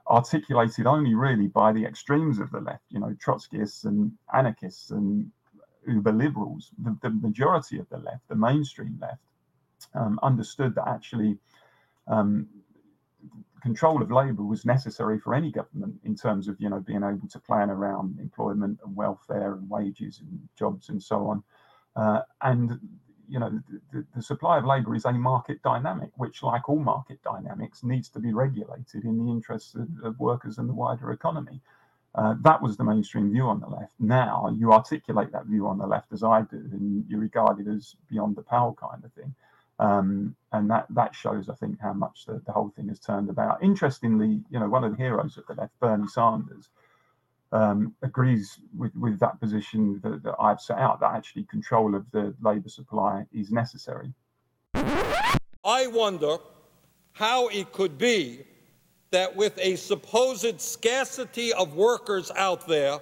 articulated 0.08 0.88
only 0.88 1.14
really 1.14 1.48
by 1.48 1.72
the 1.72 1.86
extremes 1.86 2.40
of 2.40 2.52
the 2.52 2.60
left, 2.60 2.84
you 2.90 3.00
know, 3.00 3.16
Trotskyists 3.24 3.86
and 3.86 4.12
anarchists 4.34 4.92
and 4.92 5.32
uber 5.88 6.12
liberals. 6.12 6.72
The, 6.80 6.98
the 7.02 7.10
majority 7.10 7.80
of 7.80 7.88
the 7.90 7.98
left, 7.98 8.28
the 8.28 8.36
mainstream 8.36 8.98
left, 9.02 9.22
um, 9.94 10.20
understood 10.22 10.76
that 10.76 10.88
actually 10.88 11.38
um, 12.08 12.48
control 13.62 14.02
of 14.02 14.12
labour 14.12 14.44
was 14.44 14.66
necessary 14.66 15.20
for 15.20 15.36
any 15.36 15.52
government 15.52 15.96
in 16.04 16.16
terms 16.16 16.48
of, 16.48 16.60
you 16.60 16.70
know, 16.70 16.80
being 16.80 17.04
able 17.04 17.28
to 17.30 17.40
plan 17.40 17.70
around 17.70 18.20
employment 18.20 18.80
and 18.84 18.96
welfare 18.96 19.54
and 19.54 19.70
wages 19.70 20.20
and 20.20 20.50
jobs 20.58 20.90
and 20.90 21.02
so 21.02 21.28
on. 21.28 21.44
Uh, 21.96 22.22
and 22.42 22.80
you 23.32 23.40
know, 23.40 23.52
the, 23.94 24.06
the 24.16 24.22
supply 24.22 24.58
of 24.58 24.66
labour 24.66 24.94
is 24.94 25.06
a 25.06 25.14
market 25.14 25.62
dynamic, 25.64 26.12
which, 26.18 26.44
like 26.44 26.68
all 26.70 26.80
market 26.80 27.20
dynamics, 27.24 27.84
needs 27.84 28.10
to 28.10 28.20
be 28.20 28.34
regulated 28.34 29.06
in 29.06 29.18
the 29.18 29.32
interests 29.32 29.74
of, 29.76 29.88
of 30.04 30.20
workers 30.20 30.58
and 30.58 30.68
the 30.70 30.74
wider 30.74 31.12
economy. 31.12 31.62
Uh, 32.14 32.36
that 32.42 32.62
was 32.62 32.76
the 32.76 32.84
mainstream 32.84 33.32
view 33.32 33.48
on 33.48 33.62
the 33.62 33.68
left. 33.68 33.94
Now 34.00 34.54
you 34.60 34.74
articulate 34.74 35.32
that 35.32 35.46
view 35.46 35.68
on 35.68 35.78
the 35.78 35.88
left 35.88 36.12
as 36.12 36.24
I 36.24 36.42
do, 36.42 36.58
and 36.58 37.06
you 37.08 37.18
regard 37.18 37.60
it 37.62 37.68
as 37.70 37.96
beyond 38.10 38.36
the 38.36 38.42
pale 38.42 38.76
kind 38.80 39.04
of 39.06 39.14
thing. 39.14 39.34
Um, 39.80 40.36
and 40.52 40.70
that 40.70 40.86
that 40.90 41.16
shows, 41.16 41.50
I 41.50 41.56
think, 41.56 41.80
how 41.80 41.94
much 41.94 42.26
the, 42.26 42.42
the 42.46 42.52
whole 42.52 42.70
thing 42.76 42.90
has 42.90 43.00
turned 43.00 43.30
about. 43.30 43.64
Interestingly, 43.64 44.42
you 44.52 44.60
know, 44.60 44.70
one 44.70 44.84
of 44.84 44.92
the 44.92 45.04
heroes 45.04 45.38
of 45.38 45.48
the 45.48 45.56
left, 45.56 45.80
Bernie 45.80 46.08
Sanders, 46.08 46.70
um, 47.52 47.94
agrees 48.02 48.60
with, 48.78 48.96
with 48.96 49.20
that 49.20 49.40
position 49.40 50.00
that, 50.04 50.24
that 50.24 50.36
I've 50.40 50.62
set 50.62 50.78
out, 50.78 51.00
that 51.02 51.14
actually 51.14 51.44
control 51.44 51.96
of 51.96 52.06
the 52.12 52.34
labour 52.42 52.70
supply 52.70 53.26
is 53.34 53.52
necessary. 53.52 54.14
I 54.74 55.88
wonder 55.88 56.38
how 57.14 57.50
it 57.50 57.72
could 57.72 57.98
be 57.98 58.46
that 59.12 59.36
with 59.36 59.58
a 59.60 59.76
supposed 59.76 60.62
scarcity 60.62 61.54
of 61.54 61.76
workers 61.76 62.32
out 62.36 62.68
there, 62.68 63.00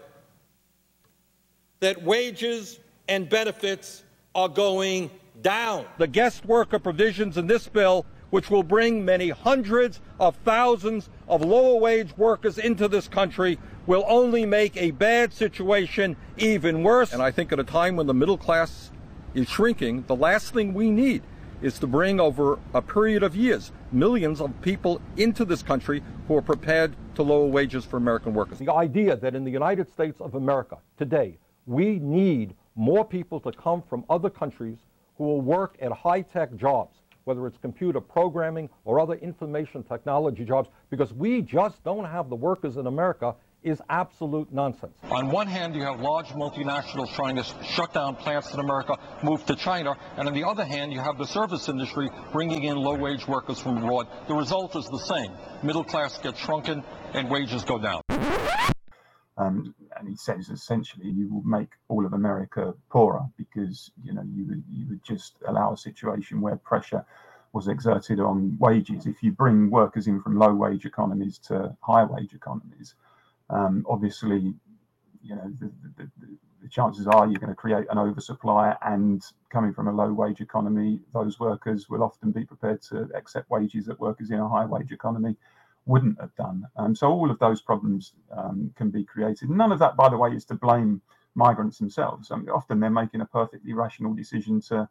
that 1.80 2.02
wages 2.04 2.80
and 3.08 3.30
benefits 3.30 4.04
are 4.36 4.50
going 4.50 5.10
down. 5.42 5.86
The 5.98 6.08
guest 6.08 6.46
worker 6.46 6.80
provisions 6.80 7.38
in 7.38 7.48
this 7.48 7.68
bill, 7.68 8.06
which 8.30 8.50
will 8.50 8.64
bring 8.64 9.04
many 9.04 9.30
hundreds 9.30 10.02
of 10.20 10.36
thousands 10.38 11.10
of 11.28 11.42
lower 11.42 11.80
wage 11.80 12.16
workers 12.18 12.58
into 12.58 12.88
this 12.88 13.08
country, 13.08 13.58
will 13.86 14.06
only 14.08 14.46
make 14.46 14.78
a 14.78 14.92
bad 14.92 15.34
situation 15.34 16.16
even 16.38 16.84
worse. 16.84 17.14
And 17.14 17.22
I 17.22 17.32
think 17.32 17.52
at 17.52 17.60
a 17.60 17.64
time 17.64 17.96
when 17.96 18.08
the 18.08 18.14
middle 18.14 18.38
class 18.38 18.92
is 19.34 19.48
shrinking, 19.48 20.04
the 20.08 20.16
last 20.16 20.54
thing 20.54 20.74
we 20.74 20.90
need 20.90 21.24
is 21.62 21.78
to 21.80 21.88
bring 21.88 22.20
over 22.20 22.58
a 22.74 22.82
period 22.82 23.24
of 23.24 23.36
years 23.36 23.72
millions 23.92 24.40
of 24.40 24.62
people 24.62 25.02
into 25.18 25.44
this 25.44 25.64
country 25.64 26.02
who 26.28 26.38
are 26.38 26.42
prepared 26.42 26.96
to 27.16 27.24
lower 27.24 27.48
wages 27.48 27.84
for 27.84 27.98
American 27.98 28.34
workers. 28.34 28.60
The 28.60 28.72
idea 28.72 29.16
that 29.16 29.36
in 29.36 29.44
the 29.44 29.52
United 29.52 29.92
States 29.92 30.22
of 30.22 30.36
America 30.36 30.78
today, 30.98 31.38
we 31.66 32.00
need 32.00 32.56
more 32.76 33.04
people 33.04 33.40
to 33.42 33.52
come 33.52 33.82
from 33.82 34.06
other 34.10 34.30
countries 34.30 34.78
who 35.18 35.26
will 35.26 35.42
work 35.42 35.76
at 35.82 35.92
high 35.92 36.22
tech 36.22 36.56
jobs, 36.56 36.99
whether 37.30 37.46
it's 37.46 37.60
computer 37.60 38.02
programming 38.02 38.68
or 38.86 39.00
other 39.00 39.14
information 39.14 39.84
technology 39.84 40.44
jobs, 40.44 40.68
because 40.90 41.14
we 41.14 41.44
just 41.44 41.84
don't 41.84 42.06
have 42.06 42.28
the 42.28 42.36
workers 42.36 42.76
in 42.76 42.88
America 42.88 43.36
is 43.62 43.80
absolute 43.88 44.52
nonsense. 44.52 44.94
On 45.12 45.30
one 45.30 45.46
hand, 45.46 45.76
you 45.76 45.84
have 45.84 46.00
large 46.00 46.26
multinationals 46.30 47.14
trying 47.14 47.36
to 47.36 47.44
shut 47.64 47.94
down 47.94 48.16
plants 48.16 48.52
in 48.56 48.60
America, 48.60 48.98
move 49.22 49.46
to 49.46 49.56
China, 49.56 49.96
and 50.18 50.28
on 50.28 50.34
the 50.34 50.44
other 50.44 50.66
hand, 50.66 50.92
you 50.92 51.00
have 51.00 51.20
the 51.20 51.28
service 51.28 51.70
industry 51.70 52.10
bringing 52.32 52.64
in 52.64 52.78
low-wage 52.78 53.28
workers 53.28 53.60
from 53.60 53.78
abroad. 53.78 54.08
The 54.28 54.34
result 54.34 54.76
is 54.76 54.86
the 54.86 54.98
same. 54.98 55.32
Middle 55.62 55.84
class 55.84 56.18
gets 56.18 56.40
shrunken 56.40 56.84
and 57.14 57.30
wages 57.30 57.64
go 57.64 57.78
down. 57.78 58.02
Um, 59.40 59.74
and 59.98 60.08
he 60.08 60.16
says 60.18 60.50
essentially 60.50 61.10
you 61.10 61.34
will 61.34 61.44
make 61.44 61.70
all 61.88 62.06
of 62.06 62.12
America 62.12 62.74
poorer 62.92 63.26
because 63.38 63.90
you 64.04 64.14
know 64.14 64.24
you 64.36 64.46
would, 64.46 64.64
you 64.70 64.86
would 64.90 65.04
just 65.04 65.38
allow 65.48 65.74
a 65.74 65.78
situation 65.78 66.42
where 66.42 66.58
pressure 66.58 67.06
was 67.54 67.70
exerted 67.70 68.20
on 68.20 68.58
wages. 68.60 69.06
If 69.06 69.24
you 69.24 69.32
bring 69.32 69.72
workers 69.72 70.08
in 70.08 70.22
from 70.22 70.38
low 70.38 70.54
wage 70.54 70.86
economies 70.86 71.40
to 71.48 71.76
high 71.82 72.04
wage 72.04 72.34
economies, 72.34 72.96
um, 73.50 73.86
obviously, 73.90 74.54
you 75.24 75.36
know, 75.36 75.52
the, 75.60 75.72
the, 75.98 76.12
the, 76.20 76.38
chances 76.70 77.08
are 77.08 77.26
you're 77.26 77.40
going 77.40 77.50
to 77.50 77.56
create 77.56 77.88
an 77.90 77.98
oversupply, 77.98 78.76
and 78.84 79.24
coming 79.50 79.74
from 79.74 79.88
a 79.88 79.92
low 79.92 80.14
wage 80.14 80.40
economy, 80.40 81.00
those 81.14 81.40
workers 81.40 81.90
will 81.90 82.04
often 82.04 82.32
be 82.32 82.46
prepared 82.46 82.80
to 82.84 83.10
accept 83.16 83.50
wages 83.50 83.88
that 83.88 84.00
workers 84.00 84.30
in 84.30 84.38
a 84.38 84.48
high 84.48 84.66
wage 84.66 84.92
economy 84.92 85.36
wouldn't 85.86 86.20
have 86.20 86.36
done. 86.36 86.68
Um, 86.76 86.96
so 86.96 87.12
all 87.12 87.32
of 87.32 87.40
those 87.40 87.62
problems 87.62 88.14
um, 88.36 88.72
can 88.76 88.90
be 88.90 89.04
created. 89.04 89.50
None 89.50 89.72
of 89.72 89.80
that, 89.80 89.96
by 89.96 90.10
the 90.10 90.18
way, 90.18 90.32
is 90.32 90.46
to 90.46 90.56
blame 90.56 91.02
migrants 91.36 91.78
themselves. 91.78 92.32
I 92.32 92.38
mean, 92.38 92.50
often 92.50 92.80
they're 92.80 92.90
making 92.90 93.22
a 93.22 93.26
perfectly 93.26 93.74
rational 93.74 94.14
decision 94.14 94.62
to, 94.62 94.88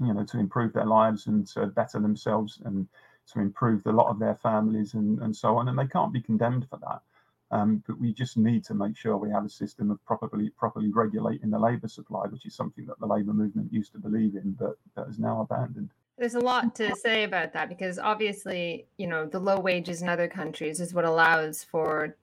you 0.00 0.12
know, 0.14 0.24
to 0.24 0.38
improve 0.38 0.72
their 0.72 0.86
lives 0.86 1.26
and 1.26 1.46
to 1.48 1.66
better 1.66 2.00
themselves 2.00 2.60
and 2.64 2.88
to 3.32 3.40
improve 3.40 3.82
the 3.82 3.92
lot 3.92 4.08
of 4.08 4.18
their 4.18 4.34
families 4.36 4.94
and, 4.94 5.20
and 5.20 5.34
so 5.36 5.56
on. 5.56 5.68
And 5.68 5.78
they 5.78 5.86
can't 5.86 6.12
be 6.12 6.20
condemned 6.20 6.66
for 6.68 6.78
that. 6.78 7.02
Um, 7.50 7.84
but 7.86 8.00
we 8.00 8.12
just 8.12 8.36
need 8.36 8.64
to 8.64 8.74
make 8.74 8.96
sure 8.96 9.16
we 9.16 9.30
have 9.30 9.44
a 9.44 9.50
system 9.50 9.90
of 9.90 10.04
properly 10.04 10.50
properly 10.50 10.90
regulating 10.90 11.50
the 11.50 11.58
labour 11.58 11.88
supply, 11.88 12.26
which 12.26 12.46
is 12.46 12.54
something 12.54 12.86
that 12.86 12.98
the 12.98 13.06
labour 13.06 13.32
movement 13.32 13.72
used 13.72 13.92
to 13.92 13.98
believe 13.98 14.34
in, 14.34 14.56
but 14.58 14.76
that 14.96 15.06
is 15.08 15.18
now 15.18 15.40
abandoned. 15.40 15.90
There's 16.16 16.34
a 16.34 16.40
lot 16.40 16.76
to 16.76 16.94
say 16.94 17.24
about 17.24 17.52
that 17.54 17.68
because 17.68 17.98
obviously, 17.98 18.86
you 18.96 19.06
know, 19.06 19.26
the 19.26 19.40
low 19.40 19.58
wages 19.58 20.00
in 20.00 20.08
other 20.08 20.28
countries 20.28 20.80
is 20.80 20.94
what 20.94 21.04
allows 21.04 21.64
for. 21.64 22.16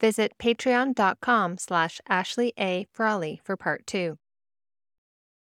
Visit 0.00 0.36
patreon.com 0.38 1.58
slash 1.58 2.00
Ashley 2.08 2.52
A. 2.58 2.86
Frawley 2.92 3.40
for 3.44 3.56
part 3.56 3.86
two. 3.86 4.18